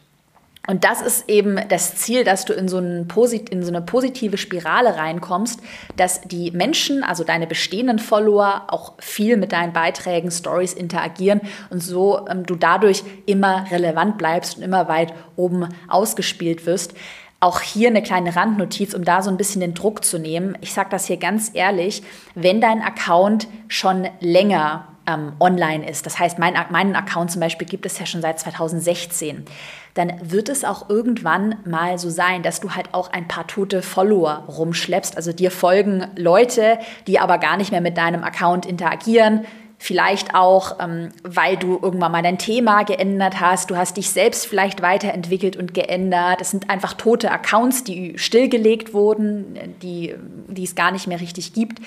Und 0.68 0.84
das 0.84 1.02
ist 1.02 1.28
eben 1.28 1.58
das 1.68 1.96
Ziel, 1.96 2.22
dass 2.22 2.44
du 2.44 2.52
in 2.52 2.68
so, 2.68 2.78
in 2.78 3.62
so, 3.62 3.68
eine 3.68 3.82
positive 3.82 4.38
Spirale 4.38 4.96
reinkommst, 4.96 5.60
dass 5.96 6.20
die 6.20 6.52
Menschen, 6.52 7.02
also 7.02 7.24
deine 7.24 7.48
bestehenden 7.48 7.98
Follower, 7.98 8.66
auch 8.68 8.92
viel 9.00 9.36
mit 9.36 9.50
deinen 9.50 9.72
Beiträgen, 9.72 10.30
Stories 10.30 10.72
interagieren 10.72 11.40
und 11.70 11.82
so 11.82 12.28
ähm, 12.28 12.46
du 12.46 12.54
dadurch 12.54 13.02
immer 13.26 13.68
relevant 13.72 14.18
bleibst 14.18 14.56
und 14.56 14.62
immer 14.62 14.86
weit 14.86 15.12
oben 15.34 15.68
ausgespielt 15.88 16.64
wirst. 16.64 16.94
Auch 17.40 17.60
hier 17.60 17.88
eine 17.88 18.04
kleine 18.04 18.36
Randnotiz, 18.36 18.94
um 18.94 19.04
da 19.04 19.20
so 19.20 19.30
ein 19.30 19.36
bisschen 19.36 19.62
den 19.62 19.74
Druck 19.74 20.04
zu 20.04 20.20
nehmen. 20.20 20.56
Ich 20.60 20.72
sage 20.72 20.90
das 20.90 21.06
hier 21.06 21.16
ganz 21.16 21.50
ehrlich, 21.54 22.04
wenn 22.36 22.60
dein 22.60 22.82
Account 22.82 23.48
schon 23.66 24.06
länger 24.20 24.91
ähm, 25.06 25.32
online 25.40 25.88
ist, 25.88 26.06
das 26.06 26.18
heißt, 26.18 26.38
mein, 26.38 26.54
meinen 26.70 26.94
Account 26.96 27.30
zum 27.30 27.40
Beispiel 27.40 27.66
gibt 27.66 27.86
es 27.86 27.98
ja 27.98 28.06
schon 28.06 28.22
seit 28.22 28.38
2016, 28.38 29.44
dann 29.94 30.12
wird 30.22 30.48
es 30.48 30.64
auch 30.64 30.88
irgendwann 30.88 31.56
mal 31.64 31.98
so 31.98 32.08
sein, 32.08 32.42
dass 32.42 32.60
du 32.60 32.70
halt 32.70 32.92
auch 32.92 33.12
ein 33.12 33.28
paar 33.28 33.46
tote 33.46 33.82
Follower 33.82 34.44
rumschleppst. 34.48 35.16
Also 35.16 35.32
dir 35.32 35.50
folgen 35.50 36.06
Leute, 36.16 36.78
die 37.06 37.18
aber 37.18 37.38
gar 37.38 37.56
nicht 37.56 37.72
mehr 37.72 37.82
mit 37.82 37.98
deinem 37.98 38.24
Account 38.24 38.64
interagieren. 38.64 39.44
Vielleicht 39.76 40.34
auch, 40.34 40.78
ähm, 40.78 41.08
weil 41.24 41.56
du 41.56 41.78
irgendwann 41.82 42.12
mal 42.12 42.22
dein 42.22 42.38
Thema 42.38 42.84
geändert 42.84 43.40
hast. 43.40 43.68
Du 43.68 43.76
hast 43.76 43.96
dich 43.96 44.10
selbst 44.10 44.46
vielleicht 44.46 44.80
weiterentwickelt 44.80 45.56
und 45.56 45.74
geändert. 45.74 46.40
Es 46.40 46.52
sind 46.52 46.70
einfach 46.70 46.94
tote 46.94 47.30
Accounts, 47.30 47.82
die 47.82 48.16
stillgelegt 48.16 48.94
wurden, 48.94 49.58
die, 49.82 50.14
die 50.46 50.64
es 50.64 50.76
gar 50.76 50.92
nicht 50.92 51.08
mehr 51.08 51.20
richtig 51.20 51.52
gibt. 51.52 51.80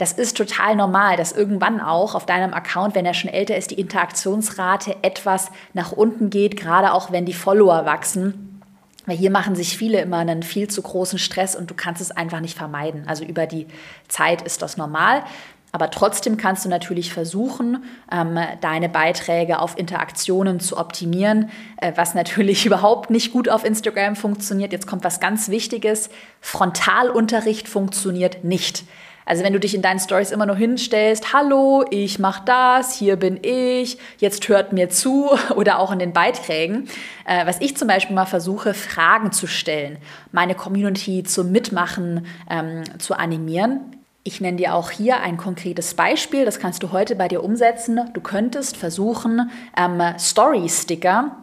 Das 0.00 0.12
ist 0.12 0.34
total 0.34 0.76
normal, 0.76 1.18
dass 1.18 1.30
irgendwann 1.32 1.78
auch 1.78 2.14
auf 2.14 2.24
deinem 2.24 2.54
Account, 2.54 2.94
wenn 2.94 3.04
er 3.04 3.12
schon 3.12 3.30
älter 3.30 3.54
ist, 3.54 3.70
die 3.70 3.78
Interaktionsrate 3.78 4.96
etwas 5.02 5.50
nach 5.74 5.92
unten 5.92 6.30
geht, 6.30 6.56
gerade 6.56 6.94
auch 6.94 7.12
wenn 7.12 7.26
die 7.26 7.34
Follower 7.34 7.84
wachsen. 7.84 8.62
Weil 9.04 9.18
hier 9.18 9.30
machen 9.30 9.54
sich 9.54 9.76
viele 9.76 10.00
immer 10.00 10.16
einen 10.16 10.42
viel 10.42 10.68
zu 10.68 10.80
großen 10.80 11.18
Stress 11.18 11.54
und 11.54 11.70
du 11.70 11.74
kannst 11.74 12.00
es 12.00 12.12
einfach 12.12 12.40
nicht 12.40 12.56
vermeiden. 12.56 13.04
Also 13.08 13.24
über 13.24 13.46
die 13.46 13.66
Zeit 14.08 14.40
ist 14.40 14.62
das 14.62 14.78
normal. 14.78 15.22
Aber 15.70 15.90
trotzdem 15.90 16.38
kannst 16.38 16.64
du 16.64 16.70
natürlich 16.70 17.12
versuchen, 17.12 17.84
ähm, 18.10 18.38
deine 18.62 18.88
Beiträge 18.88 19.58
auf 19.58 19.76
Interaktionen 19.78 20.60
zu 20.60 20.78
optimieren, 20.78 21.50
äh, 21.76 21.92
was 21.96 22.14
natürlich 22.14 22.64
überhaupt 22.64 23.10
nicht 23.10 23.32
gut 23.32 23.50
auf 23.50 23.66
Instagram 23.66 24.16
funktioniert. 24.16 24.72
Jetzt 24.72 24.86
kommt 24.86 25.04
was 25.04 25.20
ganz 25.20 25.50
Wichtiges. 25.50 26.08
Frontalunterricht 26.40 27.68
funktioniert 27.68 28.44
nicht. 28.44 28.84
Also 29.24 29.44
wenn 29.44 29.52
du 29.52 29.60
dich 29.60 29.74
in 29.74 29.82
deinen 29.82 30.00
Stories 30.00 30.30
immer 30.30 30.46
nur 30.46 30.56
hinstellst, 30.56 31.32
hallo, 31.32 31.84
ich 31.90 32.18
mache 32.18 32.42
das, 32.44 32.94
hier 32.94 33.16
bin 33.16 33.38
ich, 33.42 33.98
jetzt 34.18 34.48
hört 34.48 34.72
mir 34.72 34.88
zu 34.88 35.30
oder 35.54 35.78
auch 35.78 35.92
in 35.92 35.98
den 35.98 36.12
Beiträgen, 36.12 36.88
äh, 37.26 37.46
was 37.46 37.60
ich 37.60 37.76
zum 37.76 37.88
Beispiel 37.88 38.16
mal 38.16 38.26
versuche, 38.26 38.74
Fragen 38.74 39.32
zu 39.32 39.46
stellen, 39.46 39.98
meine 40.32 40.54
Community 40.54 41.22
zum 41.22 41.52
Mitmachen 41.52 42.26
ähm, 42.48 42.82
zu 42.98 43.14
animieren. 43.14 43.96
Ich 44.22 44.40
nenne 44.40 44.58
dir 44.58 44.74
auch 44.74 44.90
hier 44.90 45.20
ein 45.20 45.36
konkretes 45.36 45.94
Beispiel, 45.94 46.44
das 46.44 46.58
kannst 46.58 46.82
du 46.82 46.92
heute 46.92 47.16
bei 47.16 47.28
dir 47.28 47.42
umsetzen. 47.42 48.00
Du 48.12 48.20
könntest 48.20 48.76
versuchen, 48.76 49.50
ähm, 49.76 50.02
Story-Sticker 50.18 51.36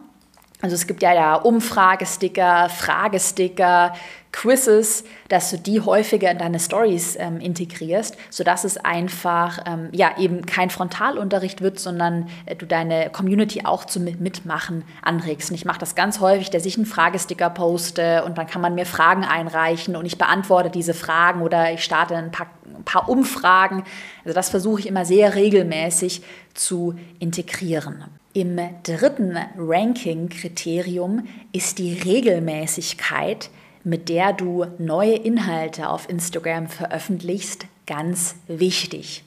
also 0.60 0.74
es 0.74 0.88
gibt 0.88 1.02
ja 1.02 1.14
da 1.14 1.34
Umfragesticker, 1.36 2.68
Fragesticker, 2.68 3.94
Quizzes, 4.32 5.04
dass 5.28 5.50
du 5.50 5.58
die 5.58 5.80
häufiger 5.80 6.30
in 6.30 6.38
deine 6.38 6.60
Stories 6.60 7.16
ähm, 7.18 7.40
integrierst, 7.40 8.16
sodass 8.30 8.64
es 8.64 8.76
einfach 8.76 9.58
ähm, 9.66 9.88
ja 9.92 10.18
eben 10.18 10.46
kein 10.46 10.70
Frontalunterricht 10.70 11.62
wird, 11.62 11.78
sondern 11.78 12.28
äh, 12.46 12.54
du 12.54 12.66
deine 12.66 13.10
Community 13.10 13.64
auch 13.64 13.84
zum 13.84 14.04
Mitmachen 14.04 14.84
anregst. 15.02 15.50
Und 15.50 15.56
ich 15.56 15.64
mache 15.64 15.80
das 15.80 15.94
ganz 15.94 16.20
häufig, 16.20 16.50
dass 16.50 16.66
ich 16.66 16.76
einen 16.76 16.86
Fragesticker 16.86 17.50
poste 17.50 18.24
und 18.24 18.38
dann 18.38 18.46
kann 18.46 18.60
man 18.60 18.74
mir 18.74 18.86
Fragen 18.86 19.24
einreichen 19.24 19.96
und 19.96 20.04
ich 20.06 20.18
beantworte 20.18 20.70
diese 20.70 20.94
Fragen 20.94 21.42
oder 21.42 21.72
ich 21.72 21.82
starte 21.82 22.16
ein 22.16 22.30
paar, 22.30 22.48
ein 22.66 22.84
paar 22.84 23.08
Umfragen. 23.08 23.84
Also 24.24 24.34
das 24.34 24.50
versuche 24.50 24.80
ich 24.80 24.86
immer 24.86 25.04
sehr 25.04 25.34
regelmäßig 25.34 26.22
zu 26.54 26.94
integrieren. 27.18 28.04
Im 28.34 28.60
dritten 28.84 29.36
Ranking-Kriterium 29.56 31.26
ist 31.52 31.78
die 31.78 31.94
Regelmäßigkeit, 31.94 33.50
mit 33.84 34.08
der 34.08 34.32
du 34.32 34.66
neue 34.78 35.14
Inhalte 35.14 35.88
auf 35.88 36.08
Instagram 36.08 36.68
veröffentlichst, 36.68 37.66
ganz 37.86 38.36
wichtig. 38.46 39.24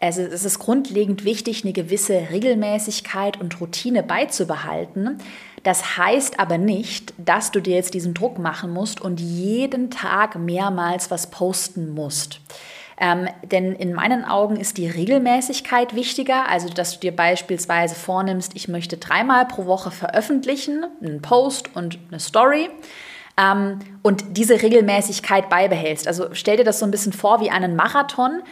Also 0.00 0.22
es 0.22 0.44
ist 0.44 0.58
grundlegend 0.58 1.24
wichtig, 1.24 1.62
eine 1.62 1.72
gewisse 1.72 2.28
Regelmäßigkeit 2.30 3.40
und 3.40 3.60
Routine 3.60 4.02
beizubehalten. 4.02 5.18
Das 5.62 5.96
heißt 5.96 6.40
aber 6.40 6.58
nicht, 6.58 7.14
dass 7.18 7.52
du 7.52 7.60
dir 7.60 7.76
jetzt 7.76 7.94
diesen 7.94 8.12
Druck 8.12 8.38
machen 8.38 8.72
musst 8.72 9.00
und 9.00 9.20
jeden 9.20 9.90
Tag 9.90 10.36
mehrmals 10.36 11.12
was 11.12 11.30
posten 11.30 11.94
musst. 11.94 12.40
Ähm, 12.98 13.28
denn 13.44 13.72
in 13.74 13.94
meinen 13.94 14.24
Augen 14.24 14.56
ist 14.56 14.76
die 14.76 14.88
Regelmäßigkeit 14.88 15.94
wichtiger, 15.94 16.48
also 16.48 16.68
dass 16.68 16.94
du 16.94 17.00
dir 17.00 17.14
beispielsweise 17.14 17.94
vornimmst, 17.94 18.52
ich 18.54 18.68
möchte 18.68 18.96
dreimal 18.96 19.46
pro 19.46 19.66
Woche 19.66 19.90
veröffentlichen, 19.90 20.84
einen 21.00 21.22
Post 21.22 21.74
und 21.74 21.98
eine 22.10 22.20
Story. 22.20 22.70
Ähm, 23.36 23.78
und 24.02 24.36
diese 24.36 24.60
Regelmäßigkeit 24.62 25.48
beibehältst. 25.48 26.06
Also 26.06 26.28
stell 26.32 26.56
dir 26.58 26.64
das 26.64 26.78
so 26.78 26.84
ein 26.84 26.90
bisschen 26.90 27.12
vor 27.12 27.40
wie 27.40 27.50
einen 27.50 27.76
Marathon 27.76 28.42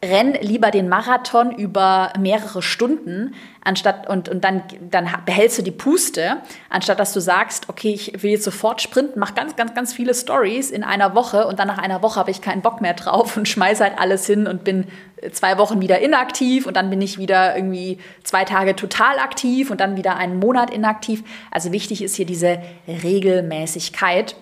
renn 0.00 0.34
lieber 0.40 0.70
den 0.70 0.88
Marathon 0.88 1.50
über 1.50 2.12
mehrere 2.18 2.62
Stunden, 2.62 3.34
anstatt 3.64 4.08
und, 4.08 4.28
und 4.28 4.44
dann, 4.44 4.62
dann 4.90 5.08
behältst 5.26 5.58
du 5.58 5.62
die 5.62 5.72
Puste, 5.72 6.36
anstatt 6.70 7.00
dass 7.00 7.12
du 7.12 7.20
sagst, 7.20 7.68
okay, 7.68 7.92
ich 7.92 8.22
will 8.22 8.30
jetzt 8.30 8.44
sofort 8.44 8.80
sprinten, 8.80 9.18
mach 9.18 9.34
ganz, 9.34 9.56
ganz, 9.56 9.74
ganz 9.74 9.92
viele 9.92 10.14
Stories 10.14 10.70
in 10.70 10.84
einer 10.84 11.16
Woche 11.16 11.48
und 11.48 11.58
dann 11.58 11.66
nach 11.66 11.78
einer 11.78 12.00
Woche 12.00 12.20
habe 12.20 12.30
ich 12.30 12.40
keinen 12.40 12.62
Bock 12.62 12.80
mehr 12.80 12.94
drauf 12.94 13.36
und 13.36 13.48
schmeiß 13.48 13.80
halt 13.80 13.98
alles 13.98 14.24
hin 14.24 14.46
und 14.46 14.62
bin 14.62 14.86
zwei 15.32 15.58
Wochen 15.58 15.80
wieder 15.80 15.98
inaktiv 15.98 16.66
und 16.66 16.76
dann 16.76 16.90
bin 16.90 17.02
ich 17.02 17.18
wieder 17.18 17.56
irgendwie 17.56 17.98
zwei 18.22 18.44
Tage 18.44 18.76
total 18.76 19.18
aktiv 19.18 19.68
und 19.70 19.80
dann 19.80 19.96
wieder 19.96 20.16
einen 20.16 20.38
Monat 20.38 20.70
inaktiv. 20.70 21.24
Also 21.50 21.72
wichtig 21.72 22.02
ist 22.02 22.14
hier 22.14 22.26
diese 22.26 22.60
Regelmäßigkeit, 22.86 24.36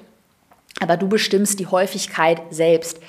aber 0.80 0.98
du 0.98 1.08
bestimmst 1.08 1.58
die 1.60 1.66
Häufigkeit 1.66 2.42
selbst. 2.50 3.00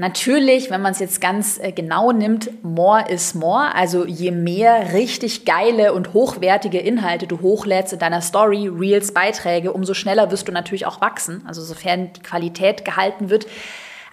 Natürlich, 0.00 0.70
wenn 0.70 0.80
man 0.80 0.92
es 0.92 1.00
jetzt 1.00 1.20
ganz 1.20 1.58
äh, 1.58 1.72
genau 1.72 2.12
nimmt, 2.12 2.62
more 2.62 3.04
is 3.10 3.34
more. 3.34 3.74
Also 3.74 4.06
je 4.06 4.30
mehr 4.30 4.92
richtig 4.92 5.44
geile 5.44 5.92
und 5.92 6.14
hochwertige 6.14 6.78
Inhalte 6.78 7.26
du 7.26 7.40
hochlädst 7.40 7.94
in 7.94 7.98
deiner 7.98 8.20
Story, 8.20 8.68
Reels, 8.68 9.12
Beiträge, 9.12 9.72
umso 9.72 9.94
schneller 9.94 10.30
wirst 10.30 10.46
du 10.46 10.52
natürlich 10.52 10.86
auch 10.86 11.00
wachsen. 11.00 11.42
Also 11.48 11.62
sofern 11.64 12.12
die 12.12 12.22
Qualität 12.22 12.84
gehalten 12.84 13.28
wird. 13.28 13.48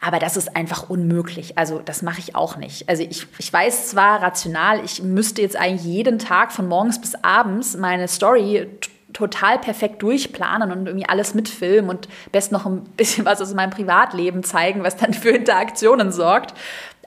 Aber 0.01 0.17
das 0.17 0.37
ist 0.37 0.55
einfach 0.55 0.89
unmöglich. 0.89 1.55
Also 1.55 1.83
das 1.85 2.01
mache 2.01 2.19
ich 2.19 2.33
auch 2.33 2.57
nicht. 2.57 2.89
Also 2.89 3.03
ich, 3.03 3.27
ich 3.37 3.53
weiß 3.53 3.89
zwar 3.89 4.23
rational, 4.23 4.83
ich 4.83 5.03
müsste 5.03 5.43
jetzt 5.43 5.55
eigentlich 5.55 5.83
jeden 5.83 6.17
Tag 6.17 6.51
von 6.51 6.67
morgens 6.67 6.99
bis 6.99 7.13
abends 7.21 7.77
meine 7.77 8.07
Story 8.07 8.69
total 9.15 9.57
perfekt 9.57 10.03
durchplanen 10.03 10.71
und 10.71 10.87
irgendwie 10.87 11.07
alles 11.07 11.33
mitfilmen 11.33 11.89
und 11.89 12.09
best 12.33 12.51
noch 12.51 12.65
ein 12.65 12.81
bisschen 12.97 13.25
was 13.25 13.41
aus 13.41 13.53
meinem 13.53 13.69
Privatleben 13.69 14.43
zeigen, 14.43 14.83
was 14.83 14.97
dann 14.97 15.13
für 15.13 15.29
Interaktionen 15.29 16.11
sorgt. 16.11 16.53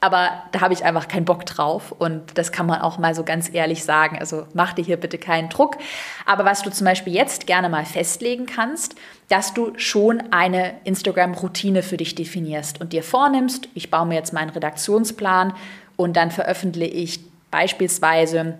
Aber 0.01 0.31
da 0.53 0.61
habe 0.61 0.73
ich 0.73 0.85
einfach 0.85 1.09
keinen 1.09 1.25
Bock 1.25 1.45
drauf 1.45 1.93
und 1.93 2.39
das 2.39 2.53
kann 2.53 2.67
man 2.67 2.81
auch 2.81 2.99
mal 2.99 3.15
so 3.15 3.25
ganz 3.25 3.53
ehrlich 3.53 3.85
sagen. 3.85 4.17
Also 4.19 4.47
mach 4.55 4.73
dir 4.73 4.85
hier 4.85 4.97
bitte 4.97 5.19
keinen 5.19 5.49
Druck. 5.49 5.77
Aber 6.25 6.45
was 6.45 6.63
du 6.63 6.71
zum 6.71 6.85
Beispiel 6.85 7.13
jetzt 7.13 7.47
gerne 7.47 7.69
mal 7.69 7.85
festlegen 7.85 8.47
kannst, 8.47 8.95
dass 9.29 9.53
du 9.55 9.73
schon 9.77 10.23
eine 10.31 10.75
Instagram-Routine 10.85 11.83
für 11.83 11.97
dich 11.97 12.15
definierst 12.15 12.81
und 12.81 12.93
dir 12.93 13.03
vornimmst, 13.03 13.69
ich 13.75 13.91
baue 13.91 14.07
mir 14.07 14.15
jetzt 14.15 14.33
meinen 14.33 14.51
Redaktionsplan 14.51 15.53
und 15.97 16.17
dann 16.17 16.31
veröffentliche 16.31 16.95
ich 16.95 17.21
beispielsweise 17.51 18.55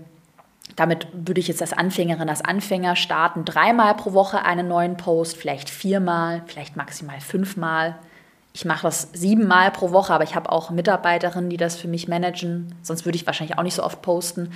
damit 0.79 1.09
würde 1.13 1.41
ich 1.41 1.49
jetzt 1.49 1.61
als 1.61 1.73
Anfängerin, 1.73 2.29
als 2.29 2.45
Anfänger 2.45 2.95
starten, 2.95 3.45
dreimal 3.45 3.95
pro 3.95 4.13
Woche 4.13 4.45
einen 4.45 4.69
neuen 4.69 4.97
Post, 4.97 5.37
vielleicht 5.37 5.69
viermal, 5.69 6.43
vielleicht 6.47 6.77
maximal 6.77 7.21
fünfmal. 7.21 7.97
Ich 8.55 8.65
mache 8.65 8.83
das 8.83 9.11
siebenmal 9.13 9.73
pro 9.73 9.91
Woche, 9.91 10.13
aber 10.13 10.25
ich 10.25 10.37
habe 10.37 10.51
auch 10.51 10.71
Mitarbeiterinnen, 10.71 11.51
die 11.51 11.57
das 11.57 11.77
für 11.77 11.89
mich 11.89 12.07
managen. 12.07 12.75
Sonst 12.83 13.05
würde 13.05 13.17
ich 13.17 13.27
wahrscheinlich 13.27 13.59
auch 13.59 13.63
nicht 13.63 13.75
so 13.75 13.83
oft 13.83 14.03
posten. 14.03 14.53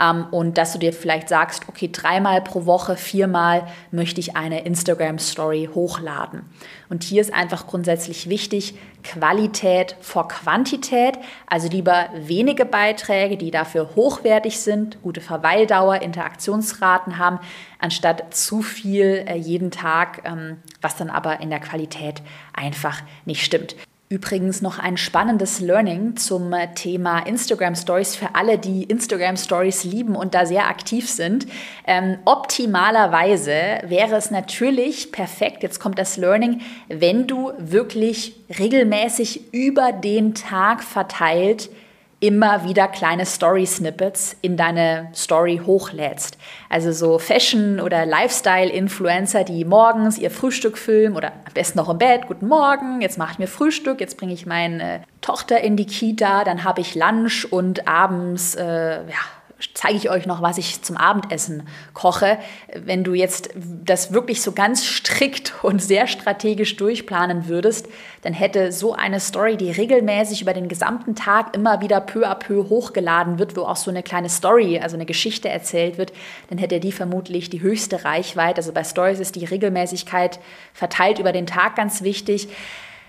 Ähm, 0.00 0.26
und 0.30 0.58
dass 0.58 0.72
du 0.72 0.78
dir 0.78 0.92
vielleicht 0.92 1.28
sagst, 1.28 1.64
okay, 1.68 1.90
dreimal 1.92 2.40
pro 2.40 2.64
Woche, 2.64 2.96
viermal 2.96 3.66
möchte 3.90 4.20
ich 4.20 4.34
eine 4.34 4.64
Instagram-Story 4.64 5.70
hochladen. 5.74 6.42
Und 6.88 7.04
hier 7.04 7.20
ist 7.20 7.32
einfach 7.32 7.66
grundsätzlich 7.66 8.28
wichtig, 8.28 8.74
Qualität 9.12 9.96
vor 10.00 10.28
Quantität, 10.28 11.18
also 11.46 11.68
lieber 11.68 12.08
wenige 12.14 12.64
Beiträge, 12.64 13.36
die 13.36 13.50
dafür 13.50 13.90
hochwertig 13.94 14.58
sind, 14.60 15.00
gute 15.02 15.20
Verweildauer, 15.20 16.02
Interaktionsraten 16.02 17.18
haben, 17.18 17.38
anstatt 17.78 18.34
zu 18.34 18.62
viel 18.62 19.24
äh, 19.26 19.36
jeden 19.36 19.70
Tag, 19.70 20.22
ähm, 20.24 20.58
was 20.80 20.96
dann 20.96 21.10
aber 21.10 21.40
in 21.40 21.50
der 21.50 21.60
Qualität 21.60 22.22
einfach 22.52 23.00
nicht 23.24 23.44
stimmt. 23.44 23.76
Übrigens 24.08 24.62
noch 24.62 24.78
ein 24.78 24.96
spannendes 24.96 25.58
Learning 25.58 26.14
zum 26.16 26.54
Thema 26.76 27.26
Instagram 27.26 27.74
Stories 27.74 28.14
für 28.14 28.36
alle, 28.36 28.56
die 28.56 28.84
Instagram 28.84 29.36
Stories 29.36 29.82
lieben 29.82 30.14
und 30.14 30.32
da 30.32 30.46
sehr 30.46 30.68
aktiv 30.68 31.10
sind. 31.10 31.48
Ähm, 31.88 32.18
optimalerweise 32.24 33.80
wäre 33.82 34.14
es 34.14 34.30
natürlich 34.30 35.10
perfekt, 35.10 35.64
jetzt 35.64 35.80
kommt 35.80 35.98
das 35.98 36.16
Learning, 36.18 36.60
wenn 36.86 37.26
du 37.26 37.50
wirklich 37.58 38.36
regelmäßig 38.60 39.52
über 39.52 39.90
den 39.90 40.34
Tag 40.34 40.84
verteilt 40.84 41.68
immer 42.18 42.64
wieder 42.64 42.88
kleine 42.88 43.26
Story-Snippets 43.26 44.36
in 44.40 44.56
deine 44.56 45.10
Story 45.14 45.60
hochlädst. 45.64 46.38
Also 46.70 46.92
so 46.92 47.18
Fashion- 47.18 47.78
oder 47.78 48.06
Lifestyle-Influencer, 48.06 49.44
die 49.44 49.64
morgens 49.64 50.16
ihr 50.16 50.30
Frühstück 50.30 50.78
filmen 50.78 51.16
oder 51.16 51.32
am 51.32 51.52
besten 51.52 51.78
noch 51.78 51.90
im 51.90 51.98
Bett. 51.98 52.26
Guten 52.26 52.48
Morgen, 52.48 53.02
jetzt 53.02 53.18
mache 53.18 53.32
ich 53.32 53.38
mir 53.38 53.48
Frühstück, 53.48 54.00
jetzt 54.00 54.16
bringe 54.16 54.32
ich 54.32 54.46
meine 54.46 55.02
Tochter 55.20 55.60
in 55.60 55.76
die 55.76 55.86
Kita, 55.86 56.44
dann 56.44 56.64
habe 56.64 56.80
ich 56.80 56.94
Lunch 56.94 57.46
und 57.50 57.86
abends, 57.86 58.54
äh, 58.54 58.62
ja, 58.64 59.18
zeige 59.72 59.96
ich 59.96 60.10
euch 60.10 60.26
noch, 60.26 60.42
was 60.42 60.58
ich 60.58 60.82
zum 60.82 60.98
Abendessen 60.98 61.66
koche. 61.94 62.38
Wenn 62.74 63.04
du 63.04 63.14
jetzt 63.14 63.50
das 63.56 64.12
wirklich 64.12 64.42
so 64.42 64.52
ganz 64.52 64.84
strikt 64.84 65.54
und 65.62 65.82
sehr 65.82 66.06
strategisch 66.06 66.76
durchplanen 66.76 67.48
würdest, 67.48 67.88
dann 68.22 68.34
hätte 68.34 68.72
so 68.72 68.94
eine 68.94 69.20
Story, 69.20 69.56
die 69.56 69.70
regelmäßig 69.70 70.42
über 70.42 70.52
den 70.52 70.68
gesamten 70.68 71.14
Tag 71.14 71.54
immer 71.54 71.80
wieder 71.80 72.00
peu 72.00 72.26
à 72.26 72.34
peu 72.34 72.68
hochgeladen 72.68 73.38
wird, 73.38 73.56
wo 73.56 73.62
auch 73.62 73.76
so 73.76 73.90
eine 73.90 74.02
kleine 74.02 74.28
Story, 74.28 74.78
also 74.78 74.96
eine 74.96 75.06
Geschichte 75.06 75.48
erzählt 75.48 75.96
wird, 75.96 76.12
dann 76.50 76.58
hätte 76.58 76.80
die 76.80 76.92
vermutlich 76.92 77.48
die 77.48 77.62
höchste 77.62 78.04
Reichweite. 78.04 78.58
Also 78.58 78.72
bei 78.72 78.84
Stories 78.84 79.20
ist 79.20 79.36
die 79.36 79.44
Regelmäßigkeit 79.44 80.38
verteilt 80.74 81.18
über 81.18 81.32
den 81.32 81.46
Tag 81.46 81.76
ganz 81.76 82.02
wichtig. 82.02 82.48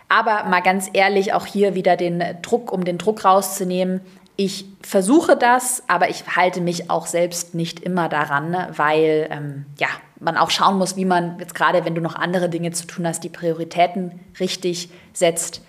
Aber 0.10 0.46
mal 0.46 0.62
ganz 0.62 0.89
ehrlich, 0.94 1.34
auch 1.34 1.46
hier 1.46 1.75
wieder 1.75 1.98
den 1.98 2.24
Druck, 2.42 2.72
um 2.72 2.86
den 2.86 2.98
Druck 2.98 3.25
rauszunehmen. 3.25 4.00
Ich 4.39 4.65
versuche 4.82 5.36
das, 5.36 5.82
aber 5.88 6.10
ich 6.10 6.24
halte 6.36 6.62
mich 6.62 6.91
auch 6.91 7.08
selbst 7.08 7.56
nicht 7.56 7.79
immer 7.79 8.08
daran, 8.08 8.56
weil 8.75 9.27
ähm, 9.32 9.65
ja, 9.79 9.88
man 10.20 10.38
auch 10.38 10.51
schauen 10.51 10.77
muss, 10.77 10.96
wie 10.96 11.06
man 11.06 11.39
jetzt 11.39 11.56
gerade, 11.56 11.86
wenn 11.86 11.96
du 11.96 12.01
noch 12.01 12.15
andere 12.15 12.48
Dinge 12.48 12.72
zu 12.72 12.86
tun 12.86 13.08
hast, 13.08 13.24
die 13.24 13.29
Prioritäten 13.29 14.20
richtig 14.39 14.91
setzt. 15.12 15.63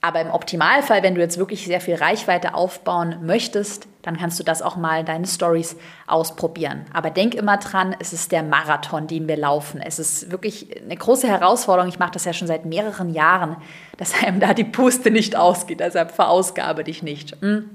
Aber 0.00 0.22
im 0.22 0.30
Optimalfall, 0.30 1.02
wenn 1.02 1.14
du 1.14 1.20
jetzt 1.20 1.36
wirklich 1.36 1.66
sehr 1.66 1.82
viel 1.82 1.96
Reichweite 1.96 2.54
aufbauen 2.54 3.16
möchtest, 3.22 3.88
dann 4.00 4.18
kannst 4.18 4.38
du 4.38 4.44
das 4.44 4.62
auch 4.62 4.76
mal 4.76 5.00
in 5.00 5.06
deinen 5.06 5.24
Stories 5.26 5.76
ausprobieren. 6.06 6.84
Aber 6.92 7.10
denk 7.10 7.34
immer 7.34 7.58
dran, 7.58 7.94
es 7.98 8.14
ist 8.14 8.32
der 8.32 8.42
Marathon, 8.42 9.06
den 9.06 9.28
wir 9.28 9.36
laufen. 9.36 9.80
Es 9.80 9.98
ist 9.98 10.30
wirklich 10.30 10.82
eine 10.82 10.96
große 10.96 11.26
Herausforderung. 11.26 11.90
Ich 11.90 11.98
mache 11.98 12.12
das 12.12 12.24
ja 12.24 12.32
schon 12.32 12.48
seit 12.48 12.64
mehreren 12.64 13.12
Jahren, 13.12 13.56
dass 13.98 14.22
einem 14.22 14.40
da 14.40 14.54
die 14.54 14.64
Puste 14.64 15.10
nicht 15.10 15.36
ausgeht. 15.36 15.80
Deshalb 15.80 16.10
verausgabe 16.10 16.84
dich 16.84 17.02
nicht. 17.02 17.36
Hm? 17.40 17.73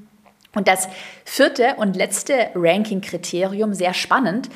Und 0.56 0.68
das 0.68 0.88
vierte 1.26 1.76
und 1.78 1.96
letzte 1.96 2.50
Ranking-Kriterium, 2.56 3.74
sehr 3.74 3.94
spannend, 3.94 4.50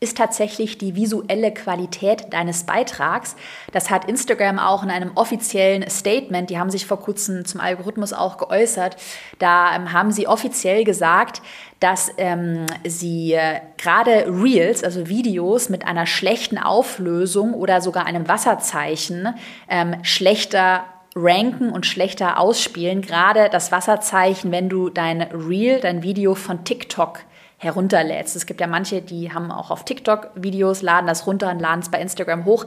ist 0.00 0.16
tatsächlich 0.16 0.78
die 0.78 0.94
visuelle 0.94 1.52
Qualität 1.52 2.32
deines 2.32 2.64
Beitrags. 2.64 3.34
Das 3.72 3.90
hat 3.90 4.04
Instagram 4.04 4.58
auch 4.58 4.84
in 4.84 4.90
einem 4.90 5.10
offiziellen 5.16 5.88
Statement, 5.90 6.50
die 6.50 6.58
haben 6.58 6.70
sich 6.70 6.86
vor 6.86 7.00
kurzem 7.00 7.44
zum 7.44 7.60
Algorithmus 7.60 8.12
auch 8.12 8.36
geäußert, 8.38 8.96
da 9.38 9.74
ähm, 9.74 9.92
haben 9.92 10.12
sie 10.12 10.28
offiziell 10.28 10.84
gesagt, 10.84 11.42
dass 11.80 12.10
ähm, 12.16 12.66
sie 12.86 13.32
äh, 13.32 13.60
gerade 13.76 14.26
Reels, 14.28 14.84
also 14.84 15.08
Videos 15.08 15.68
mit 15.68 15.84
einer 15.84 16.06
schlechten 16.06 16.58
Auflösung 16.58 17.54
oder 17.54 17.80
sogar 17.80 18.06
einem 18.06 18.28
Wasserzeichen 18.28 19.34
ähm, 19.68 19.96
schlechter 20.02 20.84
ranken 21.22 21.70
und 21.70 21.86
schlechter 21.86 22.38
ausspielen. 22.38 23.02
Gerade 23.02 23.48
das 23.50 23.72
Wasserzeichen, 23.72 24.52
wenn 24.52 24.68
du 24.68 24.88
dein 24.88 25.22
Reel, 25.22 25.80
dein 25.80 26.02
Video 26.02 26.34
von 26.34 26.64
TikTok 26.64 27.20
herunterlädst. 27.58 28.36
Es 28.36 28.46
gibt 28.46 28.60
ja 28.60 28.66
manche, 28.66 29.02
die 29.02 29.32
haben 29.32 29.50
auch 29.50 29.70
auf 29.70 29.84
TikTok 29.84 30.30
Videos, 30.36 30.82
laden 30.82 31.06
das 31.06 31.26
runter 31.26 31.50
und 31.50 31.58
laden 31.58 31.80
es 31.80 31.90
bei 31.90 32.00
Instagram 32.00 32.44
hoch. 32.44 32.66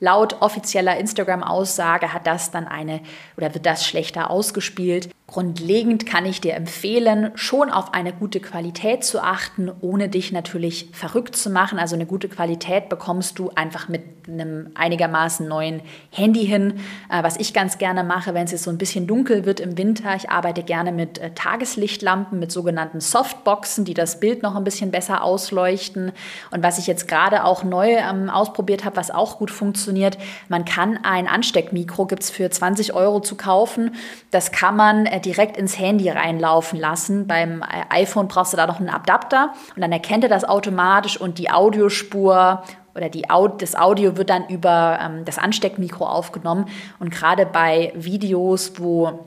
Laut 0.00 0.42
offizieller 0.42 0.96
Instagram-Aussage 0.96 2.12
hat 2.12 2.26
das 2.26 2.50
dann 2.50 2.66
eine 2.66 3.00
oder 3.36 3.54
wird 3.54 3.66
das 3.66 3.86
schlechter 3.86 4.30
ausgespielt. 4.30 5.08
Grundlegend 5.32 6.04
kann 6.04 6.26
ich 6.26 6.42
dir 6.42 6.52
empfehlen, 6.52 7.30
schon 7.36 7.70
auf 7.70 7.94
eine 7.94 8.12
gute 8.12 8.38
Qualität 8.38 9.02
zu 9.02 9.18
achten, 9.22 9.72
ohne 9.80 10.10
dich 10.10 10.30
natürlich 10.30 10.90
verrückt 10.92 11.36
zu 11.36 11.48
machen. 11.48 11.78
Also 11.78 11.94
eine 11.94 12.04
gute 12.04 12.28
Qualität 12.28 12.90
bekommst 12.90 13.38
du 13.38 13.50
einfach 13.54 13.88
mit 13.88 14.02
einem 14.28 14.70
einigermaßen 14.74 15.48
neuen 15.48 15.80
Handy 16.10 16.46
hin. 16.46 16.80
Äh, 17.10 17.22
was 17.22 17.38
ich 17.38 17.54
ganz 17.54 17.78
gerne 17.78 18.04
mache, 18.04 18.34
wenn 18.34 18.44
es 18.44 18.52
jetzt 18.52 18.64
so 18.64 18.70
ein 18.70 18.76
bisschen 18.76 19.06
dunkel 19.06 19.46
wird 19.46 19.58
im 19.58 19.78
Winter, 19.78 20.14
ich 20.14 20.28
arbeite 20.28 20.62
gerne 20.62 20.92
mit 20.92 21.16
äh, 21.16 21.30
Tageslichtlampen, 21.30 22.38
mit 22.38 22.52
sogenannten 22.52 23.00
Softboxen, 23.00 23.86
die 23.86 23.94
das 23.94 24.20
Bild 24.20 24.42
noch 24.42 24.54
ein 24.54 24.64
bisschen 24.64 24.90
besser 24.90 25.24
ausleuchten. 25.24 26.12
Und 26.50 26.62
was 26.62 26.78
ich 26.78 26.86
jetzt 26.86 27.08
gerade 27.08 27.44
auch 27.44 27.64
neu 27.64 27.96
ähm, 27.96 28.28
ausprobiert 28.28 28.84
habe, 28.84 28.96
was 28.96 29.10
auch 29.10 29.38
gut 29.38 29.50
funktioniert, 29.50 30.18
man 30.50 30.66
kann 30.66 30.98
ein 31.04 31.26
Ansteckmikro, 31.26 32.04
gibt 32.04 32.22
es 32.22 32.30
für 32.30 32.50
20 32.50 32.92
Euro 32.92 33.20
zu 33.20 33.34
kaufen. 33.34 33.94
Das 34.30 34.52
kann 34.52 34.76
man 34.76 35.06
äh, 35.06 35.21
direkt 35.24 35.56
ins 35.56 35.78
Handy 35.78 36.08
reinlaufen 36.10 36.78
lassen. 36.78 37.26
Beim 37.26 37.64
iPhone 37.88 38.28
brauchst 38.28 38.52
du 38.52 38.56
da 38.56 38.66
noch 38.66 38.80
einen 38.80 38.90
Adapter 38.90 39.52
und 39.74 39.82
dann 39.82 39.92
erkennt 39.92 40.24
er 40.24 40.30
das 40.30 40.44
automatisch 40.44 41.20
und 41.20 41.38
die 41.38 41.50
Audiospur 41.50 42.62
oder 42.94 43.08
die 43.08 43.30
Aud 43.30 43.62
das 43.62 43.74
Audio 43.74 44.16
wird 44.16 44.30
dann 44.30 44.46
über 44.48 44.98
ähm, 45.00 45.24
das 45.24 45.38
Ansteckmikro 45.38 46.04
aufgenommen. 46.06 46.66
Und 46.98 47.10
gerade 47.10 47.46
bei 47.46 47.92
Videos, 47.94 48.72
wo 48.76 49.26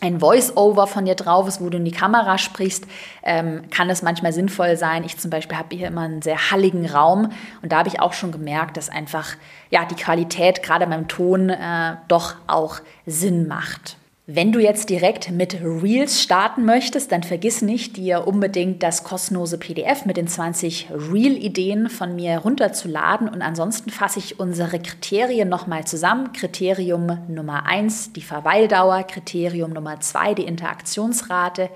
ein 0.00 0.20
Voice-Over 0.20 0.86
von 0.86 1.04
dir 1.04 1.14
drauf 1.14 1.48
ist, 1.48 1.60
wo 1.60 1.70
du 1.70 1.78
in 1.78 1.84
die 1.84 1.90
Kamera 1.90 2.38
sprichst, 2.38 2.86
ähm, 3.22 3.62
kann 3.70 3.90
es 3.90 4.02
manchmal 4.02 4.32
sinnvoll 4.32 4.76
sein. 4.76 5.04
Ich 5.04 5.18
zum 5.18 5.30
Beispiel 5.30 5.58
habe 5.58 5.76
hier 5.76 5.88
immer 5.88 6.02
einen 6.02 6.22
sehr 6.22 6.50
halligen 6.50 6.86
Raum 6.86 7.32
und 7.62 7.72
da 7.72 7.78
habe 7.78 7.88
ich 7.88 8.00
auch 8.00 8.12
schon 8.12 8.32
gemerkt, 8.32 8.76
dass 8.76 8.88
einfach 8.88 9.34
ja 9.70 9.84
die 9.84 9.96
Qualität 9.96 10.62
gerade 10.62 10.86
beim 10.86 11.08
Ton 11.08 11.50
äh, 11.50 11.96
doch 12.06 12.36
auch 12.46 12.80
Sinn 13.06 13.48
macht. 13.48 13.96
Wenn 14.30 14.52
du 14.52 14.60
jetzt 14.60 14.90
direkt 14.90 15.30
mit 15.30 15.56
Reels 15.62 16.20
starten 16.20 16.66
möchtest, 16.66 17.12
dann 17.12 17.22
vergiss 17.22 17.62
nicht, 17.62 17.96
dir 17.96 18.26
unbedingt 18.26 18.82
das 18.82 19.02
kostenlose 19.02 19.56
PDF 19.56 20.04
mit 20.04 20.18
den 20.18 20.28
20 20.28 20.88
Reel-Ideen 20.90 21.88
von 21.88 22.14
mir 22.14 22.36
runterzuladen. 22.36 23.30
Und 23.30 23.40
ansonsten 23.40 23.88
fasse 23.88 24.18
ich 24.18 24.38
unsere 24.38 24.80
Kriterien 24.80 25.48
nochmal 25.48 25.86
zusammen. 25.86 26.34
Kriterium 26.34 27.20
Nummer 27.28 27.64
1, 27.64 28.12
die 28.12 28.20
Verweildauer. 28.20 29.04
Kriterium 29.04 29.72
Nummer 29.72 29.98
2, 29.98 30.34
die 30.34 30.44
Interaktionsrate. 30.44 31.70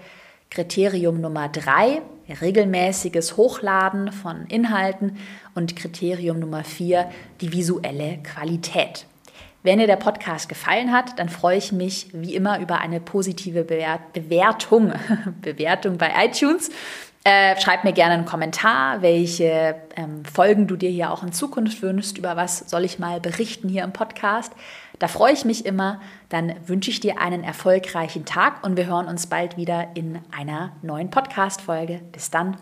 Kriterium 0.51 1.23
Nummer 1.23 1.49
3, 1.49 2.03
regelmäßiges 2.43 3.39
Hochladen 3.39 4.13
von 4.13 4.45
Inhalten. 4.49 5.17
Und 5.55 5.75
Kriterium 5.75 6.39
Nummer 6.39 6.65
4, 6.65 7.11
die 7.41 7.51
visuelle 7.51 8.19
Qualität. 8.23 9.07
Wenn 9.63 9.79
dir 9.79 9.87
der 9.87 9.97
Podcast 9.97 10.49
gefallen 10.49 10.93
hat, 10.93 11.19
dann 11.19 11.29
freue 11.29 11.57
ich 11.57 11.71
mich 11.71 12.09
wie 12.13 12.35
immer 12.35 12.59
über 12.59 12.81
eine 12.81 13.01
positive 13.01 13.65
Bewertung, 13.65 14.93
Bewertung 15.41 15.99
bei 15.99 16.13
iTunes. 16.25 16.71
Äh, 17.25 17.61
schreib 17.61 17.85
mir 17.85 17.93
gerne 17.93 18.15
einen 18.15 18.25
Kommentar, 18.25 19.01
welche 19.01 19.77
ähm, 19.95 20.25
Folgen 20.25 20.67
du 20.67 20.75
dir 20.75 20.91
hier 20.91 21.13
auch 21.13 21.23
in 21.23 21.33
Zukunft 21.33 21.81
wünschst, 21.81 22.19
über 22.19 22.37
was 22.37 22.59
soll 22.69 22.85
ich 22.85 22.99
mal 22.99 23.21
berichten 23.21 23.69
hier 23.69 23.85
im 23.85 23.93
Podcast. 23.93 24.53
Da 24.99 25.07
freue 25.07 25.33
ich 25.33 25.45
mich 25.45 25.65
immer. 25.65 26.01
Dann 26.29 26.55
wünsche 26.67 26.91
ich 26.91 26.99
dir 26.99 27.21
einen 27.21 27.45
erfolgreichen 27.45 28.25
Tag 28.25 28.65
und 28.65 28.77
wir 28.77 28.87
hören 28.87 29.07
uns 29.07 29.29
bald 29.29 29.57
wieder 29.57 29.91
in 29.95 30.19
einer 30.37 30.73
neuen 30.83 31.11
Podcast-Folge. 31.11 32.01
Bis 32.11 32.31
dann. 32.31 32.57